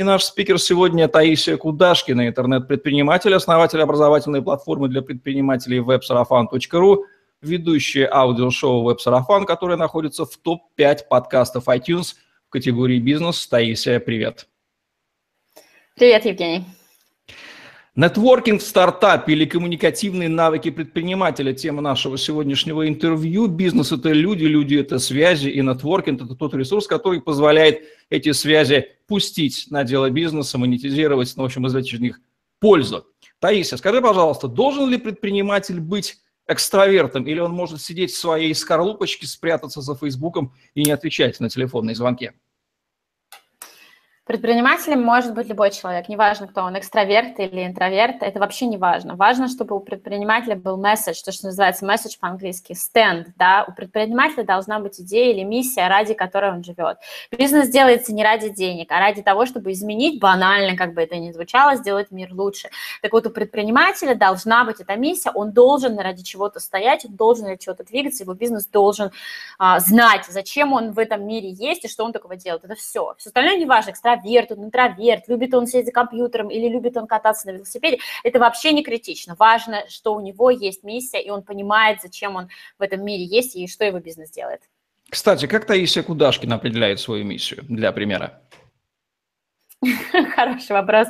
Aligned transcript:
И 0.00 0.02
наш 0.02 0.24
спикер 0.24 0.58
сегодня 0.58 1.08
Таисия 1.08 1.58
Кудашкина, 1.58 2.26
интернет-предприниматель, 2.26 3.34
основатель 3.34 3.82
образовательной 3.82 4.40
платформы 4.40 4.88
для 4.88 5.02
предпринимателей 5.02 5.80
websarafan.ru, 5.80 7.04
ведущая 7.42 8.08
аудиошоу 8.10 8.90
WebSarafan, 8.90 9.44
которое 9.44 9.76
находится 9.76 10.24
в 10.24 10.34
топ-5 10.38 11.00
подкастов 11.10 11.68
iTunes 11.68 12.14
в 12.46 12.48
категории 12.48 12.98
«Бизнес». 12.98 13.46
Таисия, 13.46 14.00
привет. 14.00 14.48
Привет, 15.96 16.24
Евгений. 16.24 16.64
Нетворкинг 17.96 18.60
в 18.60 18.64
стартапе 18.64 19.32
или 19.32 19.44
коммуникативные 19.44 20.28
навыки 20.28 20.70
предпринимателя– 20.70 21.52
тема 21.54 21.82
нашего 21.82 22.16
сегодняшнего 22.16 22.86
интервью. 22.86 23.48
Бизнес– 23.48 23.90
это 23.92 24.10
люди, 24.10 24.44
люди– 24.44 24.76
это 24.76 25.00
связи, 25.00 25.48
и 25.48 25.60
нетворкинг– 25.60 26.22
это 26.24 26.36
тот 26.36 26.54
ресурс, 26.54 26.86
который 26.86 27.20
позволяет 27.20 27.82
эти 28.08 28.30
связи 28.30 28.86
пустить 29.08 29.66
на 29.70 29.82
дело 29.82 30.08
бизнеса, 30.08 30.56
монетизировать, 30.56 31.32
ну, 31.36 31.42
в 31.42 31.46
общем, 31.46 31.66
извлечь 31.66 31.92
из 31.92 31.98
них 31.98 32.20
пользу. 32.60 33.06
Таисия, 33.40 33.76
скажи, 33.76 34.00
пожалуйста, 34.00 34.46
должен 34.46 34.88
ли 34.88 34.96
предприниматель 34.96 35.80
быть 35.80 36.18
экстравертом, 36.46 37.26
или 37.26 37.40
он 37.40 37.50
может 37.50 37.80
сидеть 37.80 38.12
в 38.12 38.18
своей 38.18 38.54
скорлупочке, 38.54 39.26
спрятаться 39.26 39.80
за 39.80 39.96
Фейсбуком 39.96 40.54
и 40.74 40.84
не 40.84 40.92
отвечать 40.92 41.40
на 41.40 41.50
телефонные 41.50 41.96
звонки? 41.96 42.30
Предпринимателем 44.26 45.02
может 45.02 45.34
быть 45.34 45.48
любой 45.48 45.70
человек, 45.70 46.08
неважно, 46.08 46.46
кто 46.46 46.62
он, 46.62 46.78
экстраверт 46.78 47.40
или 47.40 47.66
интроверт, 47.66 48.16
это 48.20 48.38
вообще 48.38 48.66
не 48.66 48.76
важно. 48.76 49.16
Важно, 49.16 49.48
чтобы 49.48 49.74
у 49.74 49.80
предпринимателя 49.80 50.54
был 50.54 50.76
месседж, 50.76 51.20
то, 51.24 51.32
что 51.32 51.46
называется 51.46 51.86
месседж 51.86 52.16
по-английски, 52.20 52.74
стенд, 52.74 53.28
да, 53.36 53.64
у 53.66 53.72
предпринимателя 53.72 54.44
должна 54.44 54.78
быть 54.78 55.00
идея 55.00 55.32
или 55.32 55.42
миссия, 55.42 55.88
ради 55.88 56.12
которой 56.12 56.52
он 56.52 56.62
живет. 56.62 56.98
Бизнес 57.36 57.70
делается 57.70 58.12
не 58.12 58.22
ради 58.22 58.50
денег, 58.50 58.92
а 58.92 59.00
ради 59.00 59.22
того, 59.22 59.46
чтобы 59.46 59.72
изменить, 59.72 60.20
банально, 60.20 60.76
как 60.76 60.92
бы 60.92 61.02
это 61.02 61.16
ни 61.16 61.32
звучало, 61.32 61.76
сделать 61.76 62.10
мир 62.10 62.32
лучше. 62.32 62.68
Так 63.00 63.12
вот, 63.12 63.26
у 63.26 63.30
предпринимателя 63.30 64.14
должна 64.14 64.64
быть 64.64 64.80
эта 64.80 64.96
миссия, 64.96 65.32
он 65.34 65.52
должен 65.52 65.98
ради 65.98 66.22
чего-то 66.22 66.60
стоять, 66.60 67.04
он 67.06 67.16
должен 67.16 67.46
ради 67.46 67.64
чего-то 67.64 67.84
двигаться, 67.84 68.22
его 68.22 68.34
бизнес 68.34 68.66
должен 68.66 69.10
а, 69.58 69.80
знать, 69.80 70.26
зачем 70.28 70.72
он 70.74 70.92
в 70.92 70.98
этом 70.98 71.26
мире 71.26 71.50
есть 71.50 71.86
и 71.86 71.88
что 71.88 72.04
он 72.04 72.12
такого 72.12 72.36
делает. 72.36 72.64
Это 72.64 72.74
все. 72.76 73.14
Все 73.18 73.30
остальное 73.30 73.56
не 73.56 73.64
важно, 73.64 73.90
экстраверт 73.90 74.09
экстраверт, 74.14 74.52
он 74.52 74.64
интроверт, 74.64 75.28
любит 75.28 75.54
он 75.54 75.66
сидеть 75.66 75.86
за 75.86 75.92
компьютером 75.92 76.50
или 76.50 76.68
любит 76.68 76.96
он 76.96 77.06
кататься 77.06 77.46
на 77.46 77.52
велосипеде, 77.52 77.98
это 78.24 78.38
вообще 78.38 78.72
не 78.72 78.82
критично. 78.82 79.34
Важно, 79.38 79.84
что 79.88 80.14
у 80.14 80.20
него 80.20 80.50
есть 80.50 80.82
миссия, 80.84 81.20
и 81.20 81.30
он 81.30 81.42
понимает, 81.42 82.00
зачем 82.02 82.36
он 82.36 82.48
в 82.78 82.82
этом 82.82 83.04
мире 83.04 83.24
есть 83.24 83.56
и 83.56 83.66
что 83.66 83.84
его 83.84 83.98
бизнес 84.00 84.30
делает. 84.30 84.62
Кстати, 85.08 85.46
как 85.46 85.64
Таисия 85.66 86.02
Кудашкина 86.02 86.56
определяет 86.56 87.00
свою 87.00 87.24
миссию, 87.24 87.64
для 87.68 87.90
примера? 87.92 88.42
Хороший 90.36 90.72
вопрос. 90.72 91.08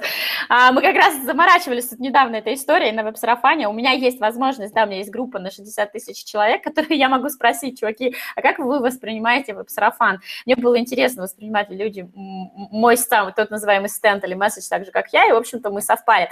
А, 0.48 0.70
мы 0.70 0.80
как 0.80 0.94
раз 0.94 1.16
заморачивались 1.24 1.88
тут 1.88 1.98
недавно 1.98 2.36
этой 2.36 2.54
историей 2.54 2.92
на 2.92 3.02
веб-сарафане. 3.02 3.68
У 3.68 3.72
меня 3.72 3.90
есть 3.90 4.20
возможность, 4.20 4.72
да, 4.72 4.84
у 4.84 4.86
меня 4.86 4.98
есть 4.98 5.10
группа 5.10 5.40
на 5.40 5.50
60 5.50 5.90
тысяч 5.90 6.24
человек, 6.24 6.62
которые 6.64 6.96
я 6.96 7.08
могу 7.08 7.28
спросить, 7.30 7.80
чуваки, 7.80 8.14
а 8.36 8.42
как 8.42 8.60
вы 8.60 8.78
воспринимаете 8.78 9.54
веб-сарафан? 9.54 10.20
Мне 10.46 10.54
было 10.54 10.78
интересно, 10.78 11.22
воспринимать 11.22 11.68
ли 11.70 11.76
люди 11.76 12.08
мой 12.14 12.96
сам, 12.96 13.32
тот 13.32 13.50
называемый 13.50 13.88
стенд 13.88 14.22
или 14.22 14.34
месседж 14.34 14.68
так 14.68 14.84
же, 14.84 14.92
как 14.92 15.12
я, 15.12 15.26
и, 15.28 15.32
в 15.32 15.36
общем-то, 15.36 15.70
мы 15.70 15.82
совпали. 15.82 16.30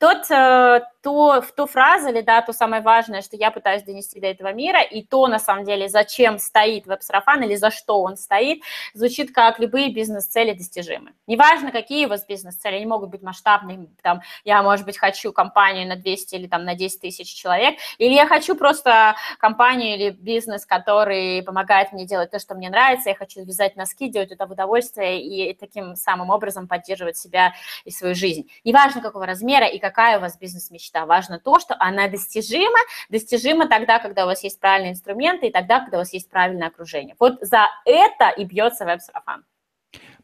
Тот, 0.00 0.28
э, 0.30 0.80
то, 1.02 1.44
то 1.56 1.66
фраза 1.66 2.10
или, 2.10 2.20
да, 2.20 2.42
то 2.42 2.52
самое 2.52 2.82
важное, 2.82 3.22
что 3.22 3.36
я 3.36 3.52
пытаюсь 3.52 3.84
донести 3.84 4.20
до 4.20 4.26
этого 4.26 4.52
мира, 4.52 4.82
и 4.82 5.04
то, 5.04 5.28
на 5.28 5.38
самом 5.38 5.64
деле, 5.64 5.88
зачем 5.88 6.38
стоит 6.38 6.86
веб-сарафан 6.86 7.44
или 7.44 7.54
за 7.54 7.70
что 7.70 8.02
он 8.02 8.16
стоит, 8.16 8.62
звучит 8.92 9.32
как 9.32 9.60
любые 9.60 9.92
бизнес-цели 9.92 10.52
достижимы. 10.52 11.12
Неважно, 11.28 11.70
какие 11.70 12.06
у 12.06 12.08
вас 12.08 12.26
бизнес-цели, 12.26 12.76
они 12.76 12.86
могут 12.86 13.10
быть 13.10 13.22
масштабными, 13.22 13.90
там, 14.02 14.22
я, 14.44 14.62
может 14.62 14.86
быть, 14.86 14.98
хочу 14.98 15.30
компанию 15.30 15.86
на 15.86 15.94
200 15.94 16.34
или 16.34 16.46
там 16.48 16.64
на 16.64 16.74
10 16.74 17.00
тысяч 17.02 17.32
человек, 17.32 17.78
или 17.98 18.14
я 18.14 18.26
хочу 18.26 18.56
просто 18.56 19.14
компанию 19.38 19.94
или 19.94 20.10
бизнес, 20.10 20.64
который 20.64 21.42
помогает 21.42 21.92
мне 21.92 22.06
делать 22.06 22.30
то, 22.30 22.38
что 22.38 22.54
мне 22.54 22.70
нравится, 22.70 23.10
я 23.10 23.14
хочу 23.14 23.44
вязать 23.44 23.76
носки, 23.76 24.08
делать 24.08 24.32
это 24.32 24.46
в 24.46 24.52
удовольствие 24.52 25.22
и 25.22 25.52
таким 25.52 25.94
самым 25.96 26.30
образом 26.30 26.66
поддерживать 26.66 27.18
себя 27.18 27.52
и 27.84 27.90
свою 27.90 28.14
жизнь. 28.14 28.50
Неважно, 28.64 29.02
какого 29.02 29.26
размера 29.26 29.66
и 29.66 29.78
какая 29.78 30.18
у 30.18 30.22
вас 30.22 30.38
бизнес-мечта, 30.38 31.04
важно 31.04 31.38
то, 31.38 31.58
что 31.60 31.76
она 31.78 32.08
достижима, 32.08 32.78
достижима 33.10 33.68
тогда, 33.68 33.98
когда 33.98 34.24
у 34.24 34.26
вас 34.28 34.42
есть 34.42 34.58
правильные 34.58 34.92
инструменты 34.92 35.48
и 35.48 35.52
тогда, 35.52 35.80
когда 35.80 35.98
у 35.98 36.00
вас 36.00 36.12
есть 36.14 36.30
правильное 36.30 36.68
окружение. 36.68 37.16
Вот 37.18 37.38
за 37.42 37.66
это 37.84 38.30
и 38.30 38.44
бьется 38.44 38.86
веб-сарафан. 38.86 39.44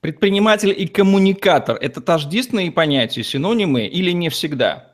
Предприниматель 0.04 0.74
и 0.76 0.86
коммуникатор– 0.86 1.78
это 1.80 2.02
тождественные 2.02 2.70
понятия, 2.70 3.24
синонимы 3.24 3.86
или 3.86 4.10
не 4.10 4.28
всегда? 4.28 4.93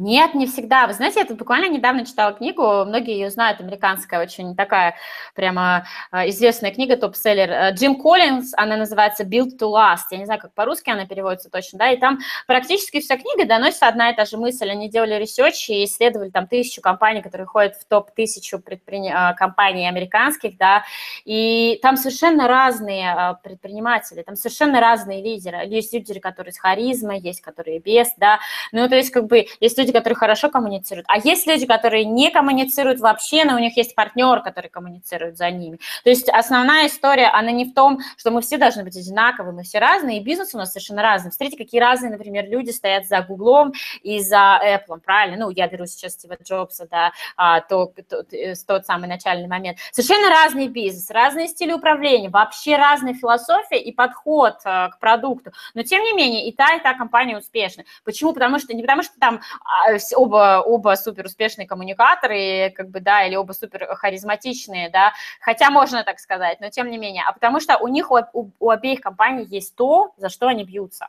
Нет, 0.00 0.32
не 0.32 0.46
всегда. 0.46 0.86
Вы 0.86 0.94
знаете, 0.94 1.20
я 1.20 1.26
тут 1.26 1.36
буквально 1.36 1.68
недавно 1.68 2.06
читала 2.06 2.32
книгу, 2.32 2.86
многие 2.86 3.12
ее 3.18 3.28
знают, 3.28 3.60
американская, 3.60 4.22
очень 4.22 4.56
такая 4.56 4.96
прямо 5.34 5.86
а, 6.10 6.26
известная 6.30 6.70
книга, 6.70 6.96
топ-селлер. 6.96 7.50
Э, 7.50 7.74
Джим 7.74 8.00
Коллинз, 8.00 8.54
она 8.56 8.78
называется 8.78 9.24
«Build 9.24 9.58
to 9.60 9.70
Last». 9.70 10.06
Я 10.10 10.16
не 10.16 10.24
знаю, 10.24 10.40
как 10.40 10.54
по-русски 10.54 10.88
она 10.88 11.04
переводится 11.04 11.50
точно, 11.50 11.80
да, 11.80 11.90
и 11.90 11.98
там 11.98 12.18
практически 12.46 13.00
вся 13.00 13.18
книга 13.18 13.44
доносится 13.44 13.88
одна 13.88 14.08
и 14.08 14.16
та 14.16 14.24
же 14.24 14.38
мысль. 14.38 14.70
Они 14.70 14.88
делали 14.88 15.16
research 15.16 15.68
и 15.68 15.84
исследовали 15.84 16.30
там 16.30 16.46
тысячу 16.46 16.80
компаний, 16.80 17.20
которые 17.20 17.46
ходят 17.46 17.76
в 17.76 17.84
топ-тысячу 17.84 18.58
предприним... 18.58 19.12
А, 19.14 19.34
компаний 19.34 19.86
американских, 19.86 20.56
да, 20.56 20.82
и 21.26 21.78
там 21.82 21.98
совершенно 21.98 22.48
разные 22.48 23.12
а, 23.12 23.34
предприниматели, 23.34 24.22
там 24.22 24.34
совершенно 24.34 24.80
разные 24.80 25.22
лидеры. 25.22 25.58
Есть 25.66 25.92
лидеры, 25.92 26.20
которые 26.20 26.54
с 26.54 26.58
харизмой, 26.58 27.20
есть 27.20 27.42
которые 27.42 27.80
без, 27.80 28.08
да, 28.16 28.40
ну, 28.72 28.88
то 28.88 28.96
есть 28.96 29.10
как 29.10 29.26
бы 29.26 29.44
есть 29.60 29.76
люди, 29.76 29.89
люди, 29.90 29.98
которые 29.98 30.16
хорошо 30.16 30.48
коммуницируют, 30.50 31.06
а 31.08 31.18
есть 31.18 31.46
люди, 31.46 31.66
которые 31.66 32.04
не 32.04 32.30
коммуницируют 32.30 33.00
вообще, 33.00 33.44
но 33.44 33.56
у 33.56 33.58
них 33.58 33.76
есть 33.76 33.94
партнер, 33.94 34.40
который 34.40 34.70
коммуницирует 34.70 35.36
за 35.36 35.50
ними. 35.50 35.78
То 36.04 36.10
есть 36.10 36.28
основная 36.28 36.86
история, 36.86 37.28
она 37.28 37.50
не 37.50 37.64
в 37.64 37.74
том, 37.74 37.98
что 38.16 38.30
мы 38.30 38.40
все 38.40 38.56
должны 38.56 38.84
быть 38.84 38.96
одинаковы, 38.96 39.52
мы 39.52 39.62
все 39.62 39.78
разные, 39.78 40.18
и 40.18 40.22
бизнес 40.22 40.54
у 40.54 40.58
нас 40.58 40.72
совершенно 40.72 41.02
разный. 41.02 41.32
Смотрите, 41.32 41.62
какие 41.62 41.80
разные, 41.80 42.10
например, 42.10 42.48
люди 42.48 42.70
стоят 42.70 43.06
за 43.06 43.20
Гуглом 43.22 43.72
и 44.02 44.20
за 44.20 44.60
Apple, 44.62 45.00
правильно? 45.04 45.36
Ну, 45.46 45.50
я 45.50 45.68
беру 45.68 45.86
сейчас 45.86 46.12
Стива 46.12 46.36
Джобса, 46.42 46.86
да, 46.90 47.12
а, 47.36 47.60
то, 47.60 47.92
то, 48.08 48.24
э, 48.32 48.54
тот 48.66 48.86
самый 48.86 49.08
начальный 49.08 49.48
момент. 49.48 49.78
Совершенно 49.92 50.30
разный 50.30 50.68
бизнес, 50.68 51.10
разные 51.10 51.48
стили 51.48 51.72
управления, 51.72 52.28
вообще 52.28 52.76
разная 52.76 53.14
философия 53.14 53.80
и 53.80 53.92
подход 53.92 54.56
а, 54.64 54.88
к 54.88 54.98
продукту. 54.98 55.52
Но, 55.74 55.82
тем 55.82 56.02
не 56.02 56.12
менее, 56.12 56.48
и 56.48 56.52
та, 56.52 56.74
и 56.74 56.80
та 56.80 56.94
компания 56.94 57.38
успешна. 57.38 57.84
Почему? 58.04 58.32
Потому 58.32 58.58
что, 58.58 58.74
не 58.74 58.82
потому 58.82 59.02
что 59.02 59.18
там 59.18 59.40
а, 59.64 59.79
оба, 60.16 60.62
оба 60.64 60.94
супер 60.96 61.26
успешные 61.26 61.66
коммуникаторы, 61.66 62.72
как 62.76 62.90
бы, 62.90 63.00
да, 63.00 63.24
или 63.24 63.36
оба 63.36 63.52
супер 63.52 63.94
харизматичные, 63.96 64.90
да, 64.90 65.12
хотя 65.40 65.70
можно 65.70 66.04
так 66.04 66.18
сказать, 66.18 66.60
но 66.60 66.70
тем 66.70 66.90
не 66.90 66.98
менее, 66.98 67.24
а 67.26 67.32
потому 67.32 67.60
что 67.60 67.78
у 67.78 67.88
них, 67.88 68.10
у, 68.10 68.50
у 68.58 68.70
обеих 68.70 69.00
компаний 69.00 69.44
есть 69.44 69.74
то, 69.76 70.12
за 70.16 70.28
что 70.28 70.48
они 70.48 70.64
бьются. 70.64 71.08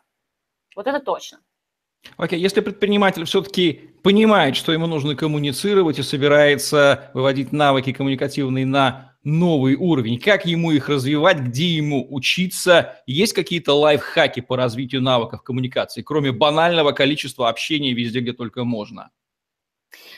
Вот 0.75 0.87
это 0.87 0.99
точно. 0.99 1.39
Окей, 2.17 2.39
okay. 2.39 2.41
если 2.41 2.61
предприниматель 2.61 3.25
все-таки 3.25 3.91
понимает, 4.03 4.55
что 4.55 4.71
ему 4.71 4.87
нужно 4.87 5.15
коммуницировать 5.15 5.99
и 5.99 6.03
собирается 6.03 7.11
выводить 7.13 7.51
навыки 7.51 7.93
коммуникативные 7.93 8.65
на 8.65 9.15
новый 9.23 9.75
уровень, 9.75 10.19
как 10.19 10.45
ему 10.45 10.71
их 10.71 10.89
развивать, 10.89 11.39
где 11.39 11.67
ему 11.67 12.07
учиться, 12.09 12.97
есть 13.05 13.33
какие-то 13.33 13.73
лайфхаки 13.73 14.41
по 14.41 14.57
развитию 14.57 15.01
навыков 15.01 15.43
коммуникации, 15.43 16.01
кроме 16.01 16.31
банального 16.31 16.91
количества 16.91 17.49
общения 17.49 17.93
везде, 17.93 18.19
где 18.19 18.33
только 18.33 18.63
можно? 18.63 19.11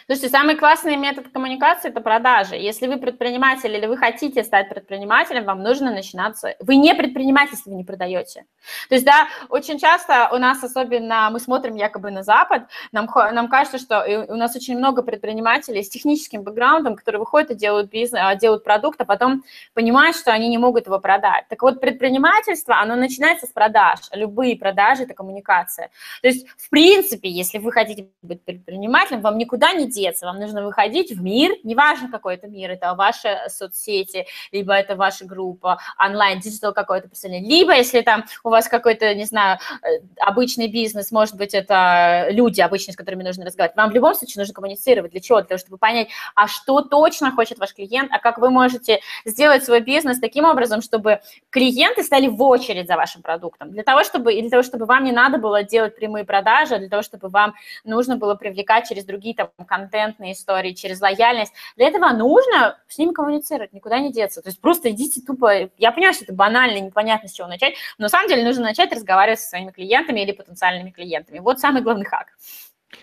Слушайте, 0.05 0.29
самый 0.29 0.55
классный 0.57 0.97
метод 0.97 1.29
коммуникации– 1.31 1.89
это 1.89 2.01
продажи. 2.01 2.55
Если 2.55 2.87
вы 2.87 2.97
предприниматель 2.97 3.73
или 3.73 3.85
вы 3.85 3.95
хотите 3.95 4.43
стать 4.43 4.67
предпринимателем, 4.67 5.45
вам 5.45 5.63
нужно 5.63 5.91
начинаться… 5.91 6.55
Вы 6.59 6.75
не 6.75 6.93
предприниматель, 6.93 7.53
если 7.53 7.69
вы 7.69 7.77
не 7.77 7.85
продаете. 7.85 8.45
То 8.89 8.95
есть, 8.95 9.05
да, 9.05 9.27
очень 9.47 9.79
часто 9.79 10.29
у 10.33 10.37
нас, 10.37 10.61
особенно 10.61 11.29
мы 11.31 11.39
смотрим 11.39 11.75
якобы 11.75 12.11
на 12.11 12.23
Запад, 12.23 12.63
нам, 12.91 13.07
нам 13.31 13.47
кажется, 13.47 13.77
что 13.77 14.25
у 14.27 14.35
нас 14.35 14.53
очень 14.57 14.77
много 14.77 15.03
предпринимателей 15.03 15.81
с 15.83 15.89
техническим 15.89 16.43
бэкграундом, 16.43 16.97
которые 16.97 17.19
выходят 17.19 17.51
и 17.51 17.55
делают 17.55 17.89
бизнес, 17.89 18.21
а, 18.21 18.35
делают 18.35 18.65
продукт, 18.65 18.99
а 18.99 19.05
потом 19.05 19.43
понимают, 19.73 20.17
что 20.17 20.33
они 20.33 20.49
не 20.49 20.57
могут 20.57 20.87
его 20.87 20.99
продать. 20.99 21.45
Так 21.47 21.61
вот, 21.61 21.79
предпринимательство, 21.79 22.77
оно 22.77 22.95
начинается 22.95 23.47
с 23.47 23.51
продаж. 23.51 23.99
Любые 24.11 24.57
продажи– 24.57 25.03
это 25.03 25.13
коммуникация. 25.13 25.89
То 26.21 26.27
есть, 26.27 26.45
в 26.57 26.69
принципе, 26.69 27.29
если 27.29 27.57
вы 27.57 27.71
хотите 27.71 28.09
быть 28.21 28.43
предпринимателем, 28.43 29.21
вам 29.21 29.37
никуда 29.37 29.71
не 29.71 29.92
деться, 29.93 30.25
вам 30.25 30.39
нужно 30.39 30.63
выходить 30.63 31.11
в 31.11 31.21
мир, 31.21 31.53
неважно 31.63 32.09
какой 32.09 32.35
это 32.35 32.47
мир, 32.47 32.71
это 32.71 32.93
ваши 32.95 33.37
соцсети, 33.47 34.25
либо 34.51 34.73
это 34.73 34.95
ваша 34.95 35.25
группа, 35.25 35.79
онлайн, 35.99 36.39
digital 36.39 36.73
какой-то 36.73 37.07
представление, 37.07 37.49
либо 37.49 37.73
если 37.73 38.01
там 38.01 38.25
у 38.43 38.49
вас 38.49 38.67
какой-то, 38.67 39.13
не 39.15 39.25
знаю, 39.25 39.59
э, 39.81 39.99
обычный 40.19 40.67
бизнес, 40.67 41.11
может 41.11 41.35
быть, 41.35 41.53
это 41.53 42.27
люди 42.29 42.61
обычные, 42.61 42.93
с 42.93 42.97
которыми 42.97 43.23
нужно 43.23 43.45
разговаривать, 43.45 43.77
вам 43.77 43.91
в 43.91 43.93
любом 43.93 44.15
случае 44.15 44.41
нужно 44.41 44.53
коммуницировать. 44.53 45.11
Для 45.11 45.21
чего? 45.21 45.39
Для 45.39 45.47
того, 45.47 45.59
чтобы 45.59 45.77
понять, 45.77 46.09
а 46.35 46.47
что 46.47 46.81
точно 46.81 47.31
хочет 47.31 47.59
ваш 47.59 47.73
клиент, 47.73 48.11
а 48.11 48.19
как 48.19 48.37
вы 48.37 48.49
можете 48.49 48.99
сделать 49.25 49.63
свой 49.63 49.81
бизнес 49.81 50.19
таким 50.19 50.45
образом, 50.45 50.81
чтобы 50.81 51.19
клиенты 51.49 52.03
стали 52.03 52.27
в 52.27 52.41
очередь 52.41 52.87
за 52.87 52.95
вашим 52.95 53.21
продуктом, 53.21 53.71
для 53.71 53.83
того, 53.83 54.03
чтобы, 54.03 54.33
для 54.33 54.49
того, 54.49 54.63
чтобы 54.63 54.85
вам 54.85 55.03
не 55.03 55.11
надо 55.11 55.37
было 55.37 55.63
делать 55.63 55.95
прямые 55.95 56.25
продажи, 56.25 56.75
а 56.75 56.79
для 56.79 56.89
того, 56.89 57.03
чтобы 57.03 57.29
вам 57.29 57.53
нужно 57.83 58.17
было 58.17 58.35
привлекать 58.35 58.87
через 58.87 59.05
другие 59.05 59.35
там 59.35 59.49
контентные 59.83 60.33
истории, 60.33 60.73
через 60.73 61.01
лояльность. 61.01 61.53
Для 61.75 61.87
этого 61.87 62.09
нужно 62.11 62.77
с 62.87 62.97
ними 62.97 63.11
коммуницировать, 63.11 63.73
никуда 63.73 63.99
не 63.99 64.11
деться. 64.11 64.41
То 64.41 64.49
есть 64.49 64.61
просто 64.61 64.91
идите 64.91 65.21
тупо... 65.21 65.69
Я 65.77 65.91
понимаю, 65.91 66.13
что 66.13 66.23
это 66.23 66.33
банально, 66.33 66.79
непонятно, 66.79 67.27
с 67.27 67.33
чего 67.33 67.47
начать, 67.47 67.75
но 67.97 68.03
на 68.03 68.09
самом 68.09 68.29
деле 68.29 68.43
нужно 68.43 68.63
начать 68.63 68.91
разговаривать 68.91 69.39
со 69.39 69.49
своими 69.49 69.71
клиентами 69.71 70.21
или 70.21 70.31
потенциальными 70.31 70.91
клиентами. 70.91 71.39
Вот 71.39 71.59
самый 71.59 71.81
главный 71.81 72.05
хак. 72.05 72.27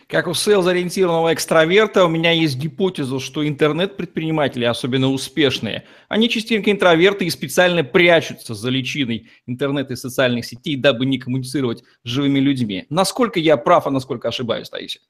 Как 0.06 0.26
у 0.28 0.32
селс-ориентированного 0.32 1.34
экстраверта, 1.34 2.04
у 2.04 2.08
меня 2.08 2.30
есть 2.30 2.56
гипотеза, 2.56 3.18
что 3.18 3.46
интернет-предприниматели, 3.46 4.64
особенно 4.64 5.08
успешные, 5.08 5.84
они 6.08 6.28
частенько 6.28 6.70
интроверты 6.70 7.24
и 7.24 7.30
специально 7.30 7.82
прячутся 7.82 8.54
за 8.54 8.70
личиной 8.70 9.30
интернета 9.46 9.94
и 9.94 9.96
социальных 9.96 10.44
сетей, 10.44 10.76
дабы 10.76 11.06
не 11.06 11.18
коммуницировать 11.18 11.82
с 12.04 12.08
живыми 12.08 12.38
людьми. 12.38 12.86
Насколько 12.88 13.40
я 13.40 13.56
прав, 13.56 13.86
а 13.86 13.90
насколько 13.90 14.28
ошибаюсь, 14.28 14.70
Таисия? 14.70 15.02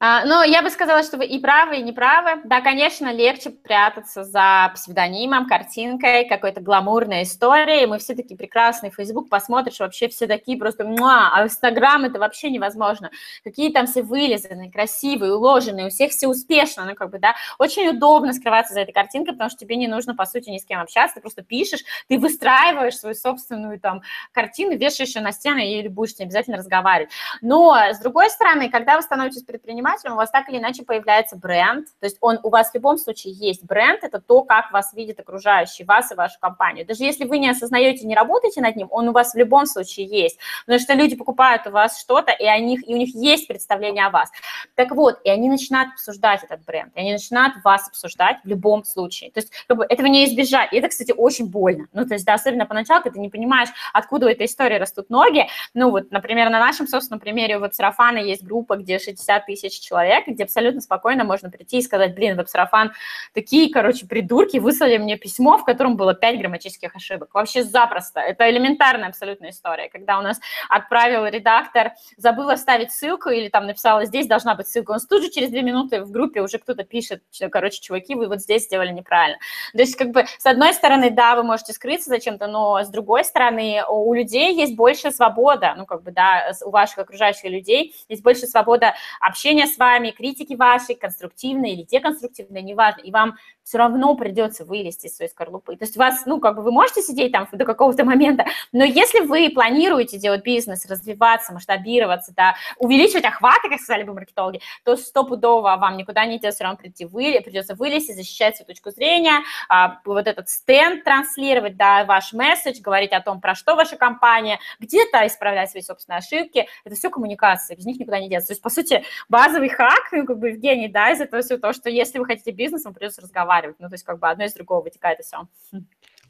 А, 0.00 0.24
но 0.24 0.42
я 0.42 0.62
бы 0.62 0.70
сказала, 0.70 1.02
что 1.02 1.16
вы 1.16 1.26
и 1.26 1.38
правы, 1.38 1.78
и 1.78 1.82
не 1.82 1.92
правы. 1.92 2.40
Да, 2.44 2.60
конечно, 2.60 3.12
легче 3.12 3.50
прятаться 3.50 4.24
за 4.24 4.72
псевдонимом, 4.74 5.46
картинкой, 5.46 6.26
какой-то 6.28 6.60
гламурной 6.60 7.22
историей. 7.22 7.86
Мы 7.86 7.98
все 7.98 8.14
такие 8.14 8.36
прекрасные. 8.36 8.90
Facebook 8.90 9.28
посмотришь, 9.28 9.78
вообще 9.78 10.08
все 10.08 10.26
такие 10.26 10.58
просто 10.58 10.84
муа, 10.84 11.30
а 11.32 11.44
Инстаграм 11.44 12.04
это 12.04 12.18
вообще 12.18 12.50
невозможно. 12.50 13.10
Какие 13.44 13.70
там 13.72 13.86
все 13.86 14.02
вылизанные, 14.02 14.70
красивые, 14.70 15.34
уложенные, 15.34 15.86
у 15.86 15.90
всех 15.90 16.10
все 16.10 16.26
успешно, 16.26 16.84
ну 16.84 16.94
как 16.94 17.10
бы, 17.10 17.18
да. 17.18 17.34
Очень 17.58 17.88
удобно 17.88 18.32
скрываться 18.32 18.74
за 18.74 18.80
этой 18.80 18.92
картинкой, 18.92 19.34
потому 19.34 19.50
что 19.50 19.60
тебе 19.60 19.76
не 19.76 19.86
нужно, 19.86 20.14
по 20.14 20.26
сути, 20.26 20.50
ни 20.50 20.58
с 20.58 20.64
кем 20.64 20.80
общаться, 20.80 21.16
ты 21.16 21.20
просто 21.20 21.42
пишешь, 21.42 21.84
ты 22.08 22.18
выстраиваешь 22.18 22.96
свою 22.96 23.14
собственную 23.14 23.78
там 23.78 24.02
картину, 24.32 24.76
вешаешь 24.76 25.14
ее 25.14 25.22
на 25.22 25.32
стену 25.32 25.58
и 25.58 25.86
будешь 25.88 26.18
не 26.18 26.24
обязательно 26.24 26.56
разговаривать. 26.56 27.12
Но, 27.40 27.76
с 27.76 28.00
другой 28.00 28.28
стороны, 28.30 28.68
когда 28.68 28.96
вы 28.96 29.02
становитесь 29.02 29.42
предпринимателем, 29.42 29.83
предпринимателем, 29.84 30.14
у 30.14 30.16
вас 30.16 30.30
так 30.30 30.48
или 30.48 30.58
иначе 30.58 30.82
появляется 30.82 31.36
бренд, 31.36 31.86
то 32.00 32.06
есть 32.06 32.16
он 32.20 32.38
у 32.42 32.48
вас 32.48 32.70
в 32.70 32.74
любом 32.74 32.98
случае 32.98 33.34
есть 33.34 33.64
бренд, 33.64 34.02
это 34.02 34.20
то, 34.20 34.42
как 34.42 34.72
вас 34.72 34.92
видит 34.94 35.20
окружающий, 35.20 35.84
вас 35.84 36.10
и 36.12 36.14
вашу 36.14 36.38
компанию. 36.40 36.86
Даже 36.86 37.04
если 37.04 37.24
вы 37.24 37.38
не 37.38 37.50
осознаете, 37.50 38.06
не 38.06 38.14
работаете 38.14 38.60
над 38.60 38.76
ним, 38.76 38.88
он 38.90 39.08
у 39.08 39.12
вас 39.12 39.34
в 39.34 39.36
любом 39.36 39.66
случае 39.66 40.06
есть, 40.06 40.38
потому 40.66 40.80
что 40.80 40.94
люди 40.94 41.16
покупают 41.16 41.66
у 41.66 41.70
вас 41.70 42.00
что-то, 42.00 42.32
и, 42.32 42.44
они, 42.44 42.76
и 42.76 42.94
у 42.94 42.96
них 42.96 43.14
есть 43.14 43.46
представление 43.46 44.06
о 44.06 44.10
вас. 44.10 44.30
Так 44.74 44.92
вот, 44.92 45.20
и 45.24 45.30
они 45.30 45.48
начинают 45.48 45.92
обсуждать 45.92 46.42
этот 46.42 46.64
бренд, 46.64 46.92
и 46.96 47.00
они 47.00 47.12
начинают 47.12 47.54
вас 47.64 47.88
обсуждать 47.88 48.38
в 48.44 48.48
любом 48.48 48.84
случае. 48.84 49.30
То 49.30 49.40
есть 49.40 49.52
как 49.66 49.76
бы, 49.76 49.86
этого 49.88 50.06
не 50.06 50.24
избежать. 50.26 50.72
И 50.72 50.78
это, 50.78 50.88
кстати, 50.88 51.12
очень 51.16 51.46
больно. 51.46 51.86
Ну, 51.92 52.06
то 52.06 52.14
есть, 52.14 52.24
да, 52.24 52.34
особенно 52.34 52.66
поначалу, 52.66 53.02
когда 53.02 53.14
ты 53.14 53.20
не 53.20 53.28
понимаешь, 53.28 53.68
откуда 53.92 54.26
у 54.26 54.28
этой 54.28 54.46
истории 54.46 54.78
растут 54.78 55.10
ноги. 55.10 55.46
Ну, 55.74 55.90
вот, 55.90 56.10
например, 56.10 56.50
на 56.50 56.58
нашем 56.58 56.86
собственном 56.86 57.20
примере 57.20 57.56
у 57.56 57.60
веб-сарафана 57.60 58.18
есть 58.18 58.42
группа, 58.42 58.76
где 58.76 58.98
60 58.98 59.46
тысяч 59.46 59.73
тысяч 59.74 59.86
человек, 59.86 60.26
где 60.26 60.44
абсолютно 60.44 60.80
спокойно 60.80 61.24
можно 61.24 61.50
прийти 61.50 61.78
и 61.78 61.82
сказать, 61.82 62.14
блин, 62.14 62.36
веб-сарафан, 62.36 62.92
такие, 63.32 63.72
короче, 63.72 64.06
придурки, 64.06 64.58
выслали 64.58 64.98
мне 64.98 65.16
письмо, 65.16 65.58
в 65.58 65.64
котором 65.64 65.96
было 65.96 66.14
5 66.14 66.38
грамматических 66.38 66.94
ошибок. 66.94 67.30
Вообще 67.34 67.62
запросто. 67.62 68.20
Это 68.20 68.48
элементарная 68.50 69.08
абсолютная 69.08 69.50
история, 69.50 69.88
когда 69.88 70.18
у 70.18 70.22
нас 70.22 70.40
отправил 70.68 71.26
редактор, 71.26 71.92
забыла 72.16 72.56
вставить 72.56 72.92
ссылку 72.92 73.30
или 73.30 73.48
там 73.48 73.66
написала, 73.66 74.04
здесь 74.04 74.26
должна 74.26 74.54
быть 74.54 74.68
ссылка. 74.68 74.92
Он 74.92 74.98
тут 75.08 75.22
же 75.22 75.30
через 75.30 75.50
2 75.50 75.60
минуты 75.60 76.02
в 76.02 76.10
группе 76.10 76.40
уже 76.40 76.58
кто-то 76.58 76.84
пишет, 76.84 77.22
короче, 77.50 77.80
чуваки, 77.80 78.14
вы 78.14 78.28
вот 78.28 78.40
здесь 78.40 78.64
сделали 78.64 78.90
неправильно. 78.90 79.38
То 79.72 79.78
есть, 79.78 79.96
как 79.96 80.10
бы, 80.10 80.24
с 80.38 80.46
одной 80.46 80.72
стороны, 80.74 81.10
да, 81.10 81.36
вы 81.36 81.42
можете 81.42 81.72
скрыться 81.72 82.10
зачем-то, 82.10 82.46
но 82.46 82.82
с 82.82 82.88
другой 82.88 83.24
стороны, 83.24 83.82
у 83.88 84.14
людей 84.14 84.54
есть 84.54 84.76
больше 84.76 85.10
свобода, 85.10 85.74
ну, 85.76 85.86
как 85.86 86.02
бы, 86.02 86.10
да, 86.10 86.52
у 86.64 86.70
ваших 86.70 86.98
окружающих 86.98 87.44
людей 87.44 87.94
есть 88.08 88.22
больше 88.22 88.46
свобода 88.46 88.94
общения 89.20 89.63
с 89.66 89.78
вами, 89.78 90.10
критики 90.10 90.54
ваши, 90.54 90.94
конструктивные 90.94 91.74
или 91.74 91.82
деконструктивные, 91.82 92.62
неважно, 92.62 93.00
и 93.02 93.10
вам 93.10 93.36
все 93.62 93.78
равно 93.78 94.14
придется 94.14 94.64
вылезти 94.64 95.06
из 95.06 95.16
своей 95.16 95.30
скорлупы. 95.30 95.76
То 95.76 95.84
есть 95.84 95.96
вас, 95.96 96.26
ну, 96.26 96.38
как 96.38 96.56
бы 96.56 96.62
вы 96.62 96.70
можете 96.70 97.00
сидеть 97.00 97.32
там 97.32 97.48
до 97.50 97.64
какого-то 97.64 98.04
момента, 98.04 98.44
но 98.72 98.84
если 98.84 99.20
вы 99.20 99.50
планируете 99.50 100.18
делать 100.18 100.44
бизнес, 100.44 100.86
развиваться, 100.86 101.52
масштабироваться, 101.52 102.32
да, 102.36 102.54
увеличивать 102.78 103.24
охваты, 103.24 103.70
как 103.70 103.80
сказали 103.80 104.02
бы 104.04 104.12
маркетологи, 104.12 104.60
то 104.84 104.96
стопудово 104.96 105.76
вам 105.76 105.96
никуда 105.96 106.26
не 106.26 106.36
идет, 106.36 106.54
все 106.54 106.64
равно 106.64 106.76
прийти, 106.76 107.06
вы, 107.06 107.40
придется 107.42 107.74
вылезти, 107.74 108.12
защищать 108.12 108.56
свою 108.56 108.66
точку 108.66 108.90
зрения, 108.90 109.40
а, 109.68 110.00
вот 110.04 110.26
этот 110.26 110.48
стенд 110.48 111.02
транслировать, 111.04 111.76
да, 111.76 112.04
ваш 112.04 112.32
месседж, 112.32 112.80
говорить 112.80 113.12
о 113.12 113.20
том, 113.20 113.40
про 113.40 113.54
что 113.54 113.74
ваша 113.74 113.96
компания, 113.96 114.58
где-то 114.78 115.26
исправлять 115.26 115.70
свои 115.70 115.82
собственные 115.82 116.18
ошибки, 116.18 116.66
это 116.84 116.94
все 116.94 117.08
коммуникация, 117.08 117.76
без 117.76 117.86
них 117.86 117.98
никуда 117.98 118.20
не 118.20 118.28
деться. 118.28 118.48
То 118.48 118.52
есть, 118.52 118.62
по 118.62 118.70
сути, 118.70 119.04
базовый 119.54 119.68
хак, 119.68 120.12
ну, 120.12 120.26
как 120.26 120.38
бы, 120.38 120.48
Евгений, 120.48 120.88
да, 120.88 121.12
из 121.12 121.20
этого 121.20 121.42
все 121.42 121.58
то, 121.58 121.72
что 121.72 121.88
если 121.88 122.18
вы 122.18 122.26
хотите 122.26 122.50
бизнес, 122.50 122.84
вам 122.84 122.94
придется 122.94 123.22
разговаривать. 123.22 123.76
Ну, 123.78 123.88
то 123.88 123.94
есть 123.94 124.04
как 124.04 124.18
бы 124.18 124.28
одно 124.28 124.44
из 124.44 124.54
другого 124.54 124.82
вытекает 124.82 125.20
и 125.20 125.22
все. 125.22 125.46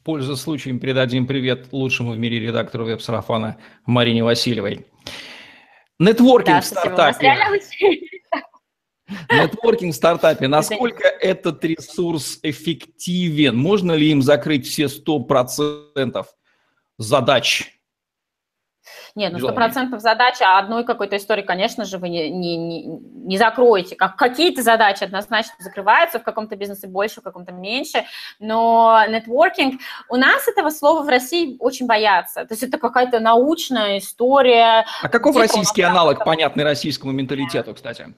Пользуясь 0.03 0.39
случаем, 0.39 0.79
передадим 0.79 1.25
привет 1.25 1.71
лучшему 1.71 2.11
в 2.11 2.17
мире 2.19 2.39
редактору 2.39 2.85
веб-сарафана 2.85 3.57
Марине 3.85 4.23
Васильевой. 4.23 4.85
Нетворкинг 5.97 6.57
да, 6.57 6.61
в 6.61 6.65
стартапе. 6.65 7.35
Нетворкинг 9.31 9.93
в 9.93 9.95
стартапе. 9.95 10.47
Насколько 10.47 11.07
этот 11.07 11.65
ресурс 11.65 12.39
эффективен? 12.43 13.57
Можно 13.57 13.93
ли 13.93 14.11
им 14.11 14.21
закрыть 14.21 14.67
все 14.67 14.83
100% 14.85 16.23
задач? 16.99 17.74
Нет, 19.15 19.33
ну 19.33 19.39
сто 19.39 19.53
процентов 19.53 20.01
задача 20.01 20.57
одной 20.57 20.83
какой-то 20.83 21.17
истории, 21.17 21.41
конечно 21.41 21.85
же, 21.85 21.97
вы 21.97 22.09
не, 22.09 22.29
не, 22.29 22.57
не, 22.57 22.85
не 22.85 23.37
закроете. 23.37 23.95
Как, 23.95 24.15
какие-то 24.15 24.61
задачи 24.61 25.03
однозначно 25.03 25.53
закрываются, 25.59 26.19
в 26.19 26.23
каком-то 26.23 26.55
бизнесе 26.55 26.87
больше, 26.87 27.21
в 27.21 27.23
каком-то 27.23 27.51
меньше, 27.51 28.05
но 28.39 29.01
нетворкинг, 29.07 29.81
у 30.09 30.15
нас 30.15 30.47
этого 30.47 30.69
слова 30.69 31.03
в 31.03 31.09
России 31.09 31.57
очень 31.59 31.87
боятся. 31.87 32.45
То 32.45 32.53
есть 32.53 32.63
это 32.63 32.77
какая-то 32.77 33.19
научная 33.19 33.99
история. 33.99 34.85
А 35.01 35.09
каков 35.09 35.35
российский 35.35 35.81
аналог, 35.81 36.23
понятный 36.23 36.63
российскому 36.63 37.11
менталитету, 37.11 37.73
кстати? 37.73 38.13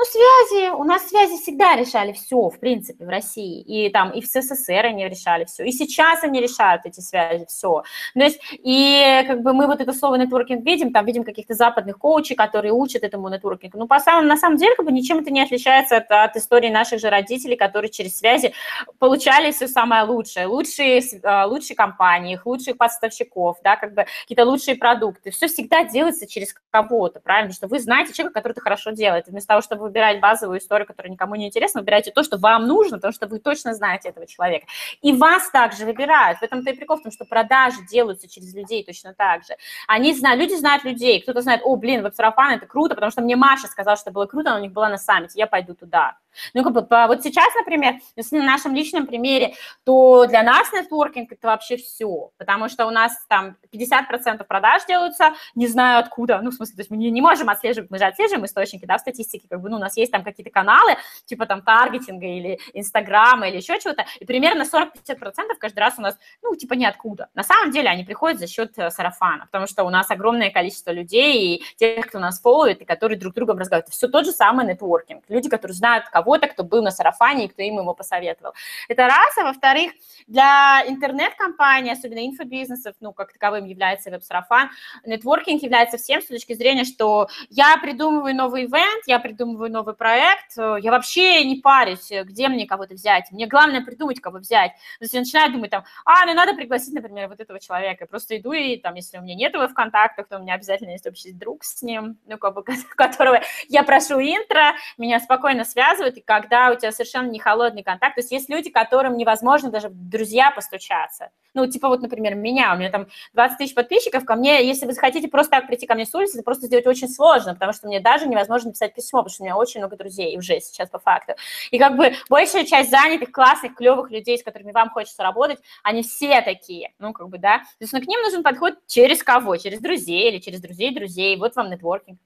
Ну, 0.00 0.06
связи, 0.06 0.70
у 0.70 0.84
нас 0.84 1.06
связи 1.08 1.36
всегда 1.36 1.76
решали 1.76 2.12
все, 2.12 2.48
в 2.48 2.58
принципе, 2.58 3.04
в 3.04 3.08
России. 3.10 3.60
И 3.60 3.90
там, 3.90 4.10
и 4.12 4.22
в 4.22 4.24
СССР 4.24 4.86
они 4.86 5.06
решали 5.06 5.44
все. 5.44 5.62
И 5.64 5.72
сейчас 5.72 6.24
они 6.24 6.40
решают 6.40 6.86
эти 6.86 7.00
связи, 7.00 7.44
все. 7.46 7.82
То 8.14 8.20
есть, 8.20 8.40
и 8.50 9.22
как 9.26 9.42
бы 9.42 9.52
мы 9.52 9.66
вот 9.66 9.82
это 9.82 9.92
слово 9.92 10.14
нетворкинг 10.14 10.64
видим, 10.64 10.94
там 10.94 11.04
видим 11.04 11.22
каких-то 11.22 11.52
западных 11.52 11.98
коучей, 11.98 12.34
которые 12.34 12.72
учат 12.72 13.02
этому 13.02 13.28
нетворкингу. 13.28 13.76
Ну, 13.76 13.86
по 13.86 13.98
самому, 13.98 14.26
на 14.26 14.38
самом 14.38 14.56
деле, 14.56 14.74
как 14.74 14.86
бы 14.86 14.92
ничем 14.92 15.18
это 15.18 15.30
не 15.30 15.42
отличается 15.42 15.98
от, 15.98 16.10
от 16.10 16.34
истории 16.34 16.70
наших 16.70 16.98
же 16.98 17.10
родителей, 17.10 17.56
которые 17.56 17.90
через 17.90 18.16
связи 18.16 18.54
получали 18.98 19.52
все 19.52 19.68
самое 19.68 20.04
лучшее. 20.04 20.46
Лучшие, 20.46 21.02
а, 21.24 21.44
лучшие 21.44 21.76
компании, 21.76 22.36
их 22.36 22.46
лучших 22.46 22.78
поставщиков, 22.78 23.58
да, 23.62 23.76
как 23.76 23.92
бы 23.92 24.06
какие-то 24.22 24.46
лучшие 24.46 24.76
продукты. 24.76 25.30
Все 25.30 25.46
всегда 25.46 25.84
делается 25.84 26.26
через 26.26 26.54
кого-то, 26.70 27.20
правильно? 27.20 27.52
Что 27.52 27.68
вы 27.68 27.78
знаете 27.80 28.14
человека, 28.14 28.40
который 28.40 28.52
это 28.52 28.62
хорошо 28.62 28.92
делает. 28.92 29.26
вместо 29.26 29.48
того, 29.48 29.60
чтобы 29.60 29.89
выбирать 29.90 30.20
базовую 30.20 30.58
историю, 30.58 30.86
которая 30.86 31.12
никому 31.12 31.34
не 31.34 31.48
интересна, 31.48 31.80
выбирайте 31.80 32.12
то, 32.12 32.22
что 32.22 32.38
вам 32.38 32.66
нужно, 32.66 32.96
потому 32.96 33.12
что 33.12 33.26
вы 33.26 33.40
точно 33.40 33.74
знаете 33.74 34.08
этого 34.08 34.26
человека. 34.26 34.66
И 35.02 35.12
вас 35.12 35.50
также 35.50 35.84
выбирают. 35.84 36.38
В 36.38 36.42
этом-то 36.42 36.70
и 36.70 36.76
прикол 36.76 36.96
в 36.98 37.02
том, 37.02 37.12
что 37.12 37.24
продажи 37.24 37.78
делаются 37.90 38.28
через 38.28 38.54
людей 38.54 38.84
точно 38.84 39.14
так 39.14 39.44
же. 39.44 39.56
Они 39.86 40.14
знают, 40.14 40.40
люди 40.40 40.54
знают 40.54 40.84
людей. 40.84 41.20
Кто-то 41.20 41.42
знает, 41.42 41.60
о, 41.64 41.76
блин, 41.76 42.02
веб-сарафан, 42.02 42.52
это 42.52 42.66
круто, 42.66 42.94
потому 42.94 43.10
что 43.10 43.22
мне 43.22 43.36
Маша 43.36 43.66
сказала, 43.66 43.96
что 43.96 44.10
было 44.10 44.26
круто, 44.26 44.50
она 44.50 44.58
у 44.58 44.62
них 44.62 44.72
была 44.72 44.88
на 44.88 44.98
саммите, 44.98 45.38
я 45.38 45.46
пойду 45.46 45.74
туда. 45.74 46.16
Ну, 46.54 46.62
как 46.62 46.72
бы, 46.72 46.86
вот 47.06 47.22
сейчас, 47.22 47.52
например, 47.56 47.94
если 48.16 48.38
на 48.38 48.44
нашем 48.44 48.74
личном 48.74 49.06
примере, 49.06 49.54
то 49.84 50.26
для 50.26 50.42
нас 50.42 50.72
нетворкинг– 50.72 51.32
это 51.32 51.48
вообще 51.48 51.76
все, 51.76 52.30
потому 52.38 52.68
что 52.68 52.86
у 52.86 52.90
нас 52.90 53.12
там 53.28 53.56
50% 53.72 54.44
продаж 54.44 54.86
делаются, 54.86 55.32
не 55.54 55.66
знаю 55.66 55.98
откуда, 55.98 56.40
ну, 56.42 56.50
в 56.50 56.54
смысле, 56.54 56.76
то 56.76 56.80
есть 56.80 56.90
мы 56.90 56.96
не, 56.96 57.10
не 57.10 57.20
можем 57.20 57.48
отслеживать, 57.48 57.90
мы 57.90 57.98
же 57.98 58.04
отслеживаем 58.04 58.44
источники, 58.44 58.84
да, 58.84 58.96
в 58.96 59.00
статистике, 59.00 59.46
как 59.48 59.60
бы, 59.60 59.68
ну, 59.70 59.76
у 59.76 59.80
нас 59.80 59.96
есть 59.96 60.12
там 60.12 60.22
какие-то 60.22 60.50
каналы, 60.50 60.96
типа 61.24 61.46
там 61.46 61.62
таргетинга 61.62 62.26
или 62.26 62.58
Инстаграма 62.74 63.48
или 63.48 63.56
еще 63.56 63.78
чего-то, 63.80 64.04
и 64.18 64.24
примерно 64.24 64.62
40-50% 64.62 65.56
каждый 65.58 65.78
раз 65.78 65.94
у 65.98 66.02
нас, 66.02 66.18
ну, 66.42 66.54
типа 66.54 66.74
ниоткуда. 66.74 67.28
На 67.34 67.42
самом 67.42 67.70
деле 67.70 67.88
они 67.88 68.04
приходят 68.04 68.38
за 68.38 68.46
счет 68.46 68.72
э, 68.78 68.90
сарафана, 68.90 69.46
потому 69.46 69.66
что 69.66 69.84
у 69.84 69.90
нас 69.90 70.10
огромное 70.10 70.50
количество 70.50 70.90
людей 70.90 71.56
и 71.56 71.64
тех, 71.76 72.06
кто 72.06 72.18
нас 72.18 72.40
фолловит, 72.40 72.82
и 72.82 72.84
которые 72.84 73.18
друг 73.18 73.32
с 73.32 73.36
другом 73.36 73.58
разговаривают. 73.58 73.92
Все 73.92 74.08
тот 74.08 74.24
же 74.24 74.32
самый 74.32 74.66
нетворкинг. 74.66 75.24
Люди, 75.28 75.48
которые 75.48 75.74
знают 75.74 76.08
кого-то, 76.08 76.48
кто 76.48 76.64
был 76.64 76.82
на 76.82 76.90
сарафане 76.90 77.46
и 77.46 77.48
кто 77.48 77.62
им 77.62 77.78
его 77.78 77.94
посоветовал. 77.94 78.52
Это 78.88 79.06
раз. 79.06 79.36
А 79.38 79.44
во-вторых, 79.44 79.92
для 80.26 80.82
интернет-компаний, 80.86 81.92
особенно 81.92 82.26
инфобизнесов, 82.26 82.94
ну, 83.00 83.12
как 83.12 83.32
таковым 83.32 83.66
является 83.66 84.10
веб-сарафан, 84.10 84.70
нетворкинг 85.04 85.62
является 85.62 85.98
всем 85.98 86.22
с 86.22 86.26
точки 86.26 86.54
зрения, 86.54 86.84
что 86.84 87.28
я 87.50 87.76
придумываю 87.78 88.34
новый 88.34 88.64
ивент, 88.64 89.04
я 89.06 89.18
придумываю 89.18 89.59
новый 89.68 89.94
проект, 89.94 90.56
я 90.56 90.90
вообще 90.90 91.44
не 91.44 91.56
парюсь, 91.56 92.10
где 92.10 92.48
мне 92.48 92.66
кого-то 92.66 92.94
взять. 92.94 93.30
Мне 93.30 93.46
главное 93.46 93.84
придумать, 93.84 94.20
кого 94.20 94.38
взять. 94.38 94.72
То 94.98 95.04
есть 95.04 95.14
я 95.14 95.20
начинаю 95.20 95.52
думать 95.52 95.70
там, 95.70 95.84
а, 96.04 96.24
ну 96.26 96.34
надо 96.34 96.54
пригласить, 96.54 96.94
например, 96.94 97.28
вот 97.28 97.40
этого 97.40 97.60
человека. 97.60 98.04
Я 98.04 98.06
просто 98.06 98.36
иду 98.38 98.52
и 98.52 98.76
там, 98.76 98.94
если 98.94 99.18
у 99.18 99.22
меня 99.22 99.34
нет 99.34 99.54
его 99.54 99.68
в 99.68 99.74
контактах, 99.74 100.28
то 100.28 100.38
у 100.38 100.42
меня 100.42 100.54
обязательно 100.54 100.90
есть 100.90 101.06
общий 101.06 101.32
друг 101.32 101.64
с 101.64 101.82
ним, 101.82 102.18
ну, 102.26 102.38
как 102.38 102.54
бы, 102.54 102.64
которого 102.96 103.40
я 103.68 103.82
прошу 103.82 104.20
интро, 104.20 104.74
меня 104.96 105.20
спокойно 105.20 105.64
связывают, 105.64 106.16
и 106.16 106.20
когда 106.20 106.70
у 106.70 106.76
тебя 106.76 106.92
совершенно 106.92 107.28
не 107.28 107.38
холодный 107.38 107.82
контакт, 107.82 108.14
то 108.14 108.20
есть 108.20 108.32
есть 108.32 108.48
люди, 108.48 108.70
которым 108.70 109.16
невозможно 109.16 109.70
даже 109.70 109.88
друзья 109.90 110.50
постучаться. 110.50 111.30
Ну, 111.52 111.66
типа 111.66 111.88
вот, 111.88 112.00
например, 112.00 112.34
меня, 112.36 112.72
у 112.74 112.78
меня 112.78 112.90
там 112.90 113.08
20 113.34 113.58
тысяч 113.58 113.74
подписчиков, 113.74 114.24
ко 114.24 114.36
мне, 114.36 114.64
если 114.64 114.86
вы 114.86 114.92
захотите 114.92 115.28
просто 115.28 115.50
так 115.56 115.66
прийти 115.66 115.86
ко 115.86 115.94
мне 115.94 116.06
с 116.06 116.14
улицы, 116.14 116.36
это 116.36 116.44
просто 116.44 116.66
сделать 116.66 116.86
очень 116.86 117.08
сложно, 117.08 117.54
потому 117.54 117.72
что 117.72 117.88
мне 117.88 118.00
даже 118.00 118.28
невозможно 118.28 118.68
написать 118.68 118.94
письмо, 118.94 119.20
потому 119.20 119.34
что 119.34 119.42
у 119.42 119.46
меня 119.46 119.49
очень 119.56 119.80
много 119.80 119.96
друзей 119.96 120.36
уже 120.36 120.60
сейчас 120.60 120.88
по 120.88 120.98
факту. 120.98 121.34
И 121.70 121.78
как 121.78 121.96
бы 121.96 122.14
большая 122.28 122.64
часть 122.64 122.90
занятых, 122.90 123.32
классных, 123.32 123.74
клевых 123.74 124.10
людей, 124.10 124.38
с 124.38 124.42
которыми 124.42 124.72
вам 124.72 124.90
хочется 124.90 125.22
работать, 125.22 125.58
они 125.82 126.02
все 126.02 126.40
такие, 126.42 126.92
ну, 126.98 127.12
как 127.12 127.28
бы, 127.28 127.38
да. 127.38 127.58
То 127.58 127.64
есть 127.80 127.92
ну, 127.92 128.00
к 128.00 128.06
ним 128.06 128.20
нужен 128.22 128.42
подход 128.42 128.74
через 128.86 129.22
кого? 129.22 129.56
Через 129.56 129.80
друзей 129.80 130.30
или 130.30 130.38
через 130.38 130.60
друзей 130.60 130.94
друзей. 130.94 131.36
Вот 131.36 131.56
вам 131.56 131.70
нетворкинг. 131.70 132.18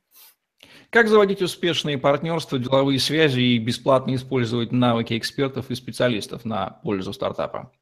Как 0.91 1.09
заводить 1.09 1.43
успешные 1.43 1.99
партнерства, 1.99 2.59
деловые 2.59 2.99
связи 2.99 3.41
и 3.41 3.59
бесплатно 3.59 4.15
использовать 4.15 4.71
навыки 4.73 5.19
экспертов 5.19 5.71
и 5.71 5.75
специалистов 5.75 6.45
на 6.45 6.81
пользу 6.83 7.13
стартапа? 7.13 7.73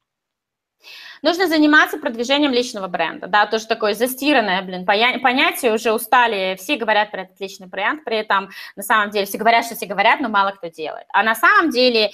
Нужно 1.23 1.47
заниматься 1.47 1.97
продвижением 1.97 2.51
личного 2.51 2.89
бренда, 2.89 3.27
да, 3.27 3.45
тоже 3.45 3.65
такое 3.65 3.93
застиранное, 3.93 4.61
блин, 4.61 4.85
понятие, 4.85 5.73
уже 5.73 5.93
устали, 5.93 6.57
все 6.59 6.75
говорят 6.75 7.11
про 7.11 7.21
этот 7.21 7.39
личный 7.39 7.67
бренд, 7.67 8.03
при 8.03 8.17
этом 8.17 8.49
на 8.75 8.83
самом 8.83 9.09
деле 9.09 9.25
все 9.25 9.37
говорят, 9.37 9.63
что 9.63 9.75
все 9.75 9.85
говорят, 9.85 10.19
но 10.19 10.27
мало 10.27 10.51
кто 10.51 10.67
делает. 10.67 11.05
А 11.13 11.23
на 11.23 11.33
самом 11.33 11.69
деле 11.69 12.11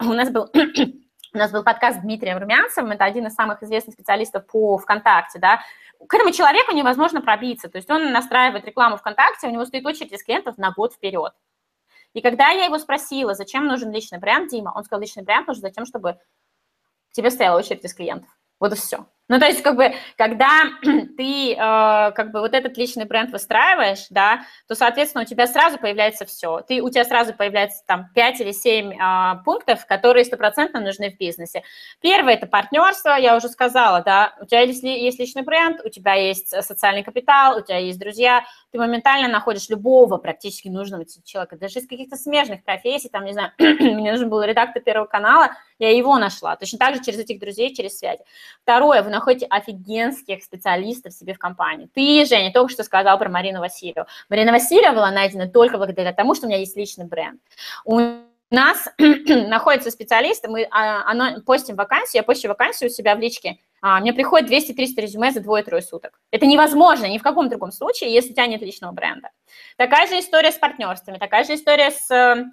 у 0.00 0.12
нас 0.12 0.30
был 0.30 0.48
у 1.34 1.36
нас 1.36 1.50
был 1.50 1.64
подкаст 1.64 1.98
с 1.98 2.02
Дмитрием 2.02 2.38
Румянцевым, 2.38 2.92
это 2.92 3.04
один 3.04 3.26
из 3.26 3.34
самых 3.34 3.64
известных 3.64 3.94
специалистов 3.94 4.46
по 4.46 4.78
ВКонтакте, 4.78 5.40
да, 5.40 5.62
к 6.06 6.14
этому 6.14 6.30
человеку 6.30 6.72
невозможно 6.72 7.20
пробиться, 7.20 7.68
то 7.68 7.78
есть 7.78 7.90
он 7.90 8.12
настраивает 8.12 8.64
рекламу 8.64 8.96
ВКонтакте, 8.96 9.48
у 9.48 9.50
него 9.50 9.64
стоит 9.64 9.84
очередь 9.84 10.12
из 10.12 10.22
клиентов 10.22 10.56
на 10.56 10.70
год 10.70 10.92
вперед. 10.92 11.32
И 12.12 12.20
когда 12.20 12.50
я 12.50 12.66
его 12.66 12.78
спросила, 12.78 13.34
зачем 13.34 13.66
нужен 13.66 13.90
личный 13.90 14.20
бренд, 14.20 14.48
Дима, 14.48 14.72
он 14.72 14.84
сказал, 14.84 15.00
личный 15.00 15.24
бренд 15.24 15.48
нужен 15.48 15.62
за 15.62 15.70
тем, 15.70 15.84
чтобы 15.84 16.20
тебе 17.14 17.30
стояла 17.30 17.58
очередь 17.58 17.84
из 17.84 17.94
клиентов. 17.94 18.28
Вот 18.60 18.72
и 18.72 18.76
все. 18.76 19.06
Ну, 19.26 19.38
то 19.38 19.46
есть, 19.46 19.62
как 19.62 19.76
бы, 19.76 19.94
когда 20.18 20.64
ты, 20.82 21.52
э, 21.52 21.56
как 21.56 22.30
бы, 22.30 22.40
вот 22.40 22.52
этот 22.52 22.76
личный 22.76 23.06
бренд 23.06 23.30
выстраиваешь, 23.30 24.06
да, 24.10 24.40
то, 24.68 24.74
соответственно, 24.74 25.24
у 25.24 25.26
тебя 25.26 25.46
сразу 25.46 25.78
появляется 25.78 26.26
все. 26.26 26.60
Ты, 26.60 26.82
у 26.82 26.90
тебя 26.90 27.04
сразу 27.04 27.32
появляется 27.32 27.82
там 27.86 28.10
5 28.14 28.40
или 28.42 28.52
7 28.52 28.92
э, 28.92 29.42
пунктов, 29.44 29.86
которые 29.86 30.26
стопроцентно 30.26 30.80
нужны 30.80 31.10
в 31.10 31.16
бизнесе. 31.16 31.62
Первое– 32.00 32.34
это 32.34 32.46
партнерство, 32.46 33.16
я 33.16 33.34
уже 33.34 33.48
сказала, 33.48 34.02
да, 34.02 34.34
у 34.42 34.44
тебя 34.44 34.60
есть, 34.60 34.82
есть 34.82 35.18
личный 35.18 35.42
бренд, 35.42 35.80
у 35.82 35.88
тебя 35.88 36.14
есть 36.14 36.50
социальный 36.62 37.02
капитал, 37.02 37.56
у 37.56 37.62
тебя 37.62 37.78
есть 37.78 37.98
друзья, 37.98 38.44
ты 38.72 38.78
моментально 38.78 39.28
находишь 39.28 39.70
любого 39.70 40.18
практически 40.18 40.68
нужного 40.68 41.06
человека, 41.24 41.56
даже 41.56 41.78
из 41.78 41.88
каких-то 41.88 42.16
смежных 42.16 42.62
профессий, 42.62 43.08
там, 43.08 43.24
не 43.24 43.32
знаю, 43.32 43.52
мне 43.58 44.12
нужен 44.12 44.28
был 44.28 44.42
редактор 44.42 44.82
Первого 44.82 45.06
канала, 45.06 45.50
я 45.78 45.96
его 45.96 46.18
нашла, 46.18 46.56
точно 46.56 46.78
так 46.78 46.94
же 46.94 47.02
через 47.02 47.20
этих 47.20 47.40
друзей, 47.40 47.74
через 47.74 47.98
связи. 47.98 48.20
Второе, 48.62 49.02
находите 49.14 49.46
офигенских 49.46 50.42
специалистов 50.42 51.12
себе 51.12 51.34
в 51.34 51.38
компании. 51.38 51.88
Ты, 51.94 52.24
Женя, 52.26 52.52
только 52.52 52.72
что 52.72 52.84
сказал 52.84 53.18
про 53.18 53.28
Марину 53.28 53.60
Васильеву. 53.60 54.06
Марина 54.28 54.52
Васильева 54.52 54.94
была 54.94 55.10
найдена 55.10 55.48
только 55.48 55.78
благодаря 55.78 56.12
тому, 56.12 56.34
что 56.34 56.46
у 56.46 56.48
меня 56.48 56.58
есть 56.58 56.76
личный 56.76 57.06
бренд. 57.06 57.40
У 57.84 58.00
нас 58.50 58.88
находятся 58.98 59.90
специалисты, 59.90 60.48
мы 60.48 60.66
а, 60.70 61.10
оно, 61.10 61.40
постим 61.42 61.76
вакансию, 61.76 62.20
я 62.20 62.22
постю 62.22 62.48
вакансию 62.48 62.90
у 62.90 62.92
себя 62.92 63.16
в 63.16 63.18
личке, 63.20 63.58
а, 63.80 64.00
мне 64.00 64.12
приходит 64.12 64.50
200-300 64.50 64.76
резюме 64.96 65.30
за 65.32 65.40
двое-трое 65.40 65.82
суток. 65.82 66.20
Это 66.30 66.46
невозможно 66.46 67.06
ни 67.06 67.18
в 67.18 67.22
каком 67.22 67.48
другом 67.48 67.72
случае, 67.72 68.12
если 68.12 68.30
у 68.30 68.32
тебя 68.34 68.46
нет 68.46 68.62
личного 68.62 68.92
бренда. 68.92 69.30
Такая 69.76 70.06
же 70.06 70.18
история 70.18 70.52
с 70.52 70.56
партнерствами, 70.56 71.18
такая 71.18 71.44
же 71.44 71.54
история 71.54 71.90
с 71.90 72.44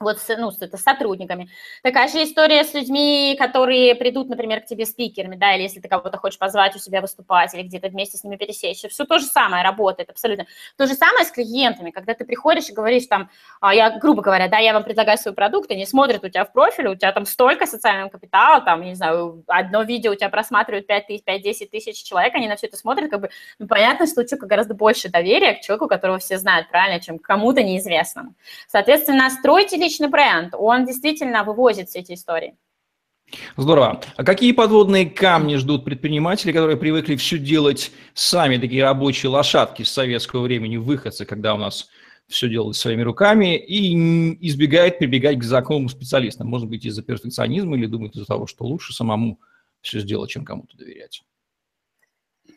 вот 0.00 0.18
с, 0.20 0.36
ну, 0.36 0.50
с, 0.52 0.62
это, 0.62 0.76
с 0.76 0.82
сотрудниками. 0.82 1.50
Такая 1.82 2.08
же 2.08 2.22
история 2.22 2.62
с 2.62 2.72
людьми, 2.72 3.34
которые 3.38 3.96
придут, 3.96 4.28
например, 4.28 4.60
к 4.60 4.66
тебе 4.66 4.86
спикерами, 4.86 5.34
да, 5.34 5.54
или 5.54 5.62
если 5.62 5.80
ты 5.80 5.88
кого-то 5.88 6.16
хочешь 6.18 6.38
позвать 6.38 6.76
у 6.76 6.78
себя 6.78 7.00
выступать, 7.00 7.52
или 7.54 7.62
где-то 7.62 7.88
вместе 7.88 8.16
с 8.16 8.22
ними 8.22 8.36
пересечься. 8.36 8.88
Все 8.88 9.04
то 9.04 9.18
же 9.18 9.26
самое 9.26 9.64
работает, 9.64 10.10
абсолютно. 10.10 10.46
То 10.76 10.86
же 10.86 10.94
самое 10.94 11.24
с 11.24 11.32
клиентами, 11.32 11.90
когда 11.90 12.14
ты 12.14 12.24
приходишь 12.24 12.68
и 12.68 12.72
говоришь 12.72 13.06
там, 13.06 13.28
а, 13.60 13.74
я, 13.74 13.90
грубо 13.98 14.22
говоря, 14.22 14.46
да, 14.48 14.58
я 14.58 14.72
вам 14.72 14.84
предлагаю 14.84 15.18
свой 15.18 15.34
продукт, 15.34 15.70
они 15.72 15.84
смотрят 15.84 16.22
у 16.22 16.28
тебя 16.28 16.44
в 16.44 16.52
профиле, 16.52 16.90
у 16.90 16.94
тебя 16.94 17.10
там 17.10 17.26
столько 17.26 17.66
социального 17.66 18.08
капитала, 18.08 18.60
там, 18.60 18.82
не 18.82 18.94
знаю, 18.94 19.42
одно 19.48 19.82
видео 19.82 20.12
у 20.12 20.14
тебя 20.14 20.28
просматривают 20.28 20.86
5 20.86 21.06
тысяч, 21.08 21.22
5-10 21.26 21.66
тысяч 21.70 22.04
человек, 22.04 22.34
они 22.36 22.46
на 22.46 22.54
все 22.54 22.68
это 22.68 22.76
смотрят, 22.76 23.10
как 23.10 23.20
бы, 23.20 23.30
ну, 23.58 23.66
понятно, 23.66 24.06
что 24.06 24.20
у 24.20 24.24
человека 24.24 24.46
гораздо 24.46 24.74
больше 24.74 25.08
доверия 25.08 25.54
к 25.54 25.60
человеку, 25.62 25.88
которого 25.88 26.18
все 26.18 26.38
знают, 26.38 26.68
правильно, 26.68 27.00
чем 27.00 27.18
к 27.18 27.22
кому-то 27.22 27.64
неизвестному. 27.64 28.34
Соответственно, 28.68 29.28
стройте 29.30 29.76
личный 29.88 30.08
бренд, 30.08 30.54
он 30.56 30.84
действительно 30.84 31.44
вывозит 31.44 31.88
все 31.88 32.00
эти 32.00 32.12
истории. 32.12 32.56
Здорово. 33.56 34.00
А 34.16 34.24
какие 34.24 34.52
подводные 34.52 35.06
камни 35.06 35.56
ждут 35.56 35.84
предприниматели, 35.84 36.52
которые 36.52 36.76
привыкли 36.76 37.16
все 37.16 37.38
делать 37.38 37.90
сами, 38.14 38.56
такие 38.56 38.82
рабочие 38.82 39.30
лошадки 39.30 39.82
с 39.82 39.90
советского 39.90 40.42
времени, 40.42 40.76
выходцы, 40.76 41.24
когда 41.26 41.54
у 41.54 41.58
нас 41.58 41.88
все 42.26 42.48
делают 42.48 42.76
своими 42.76 43.02
руками, 43.02 43.56
и 43.56 43.94
избегает 44.46 44.98
прибегать 44.98 45.38
к 45.38 45.44
знакомым 45.44 45.88
специалистам? 45.88 46.48
Может 46.48 46.68
быть, 46.68 46.84
из-за 46.84 47.02
перфекционизма 47.02 47.76
или 47.76 47.86
думает 47.86 48.14
из-за 48.16 48.26
того, 48.26 48.46
что 48.46 48.64
лучше 48.64 48.92
самому 48.94 49.40
все 49.80 50.00
сделать, 50.00 50.30
чем 50.30 50.44
кому-то 50.44 50.76
доверять? 50.76 51.22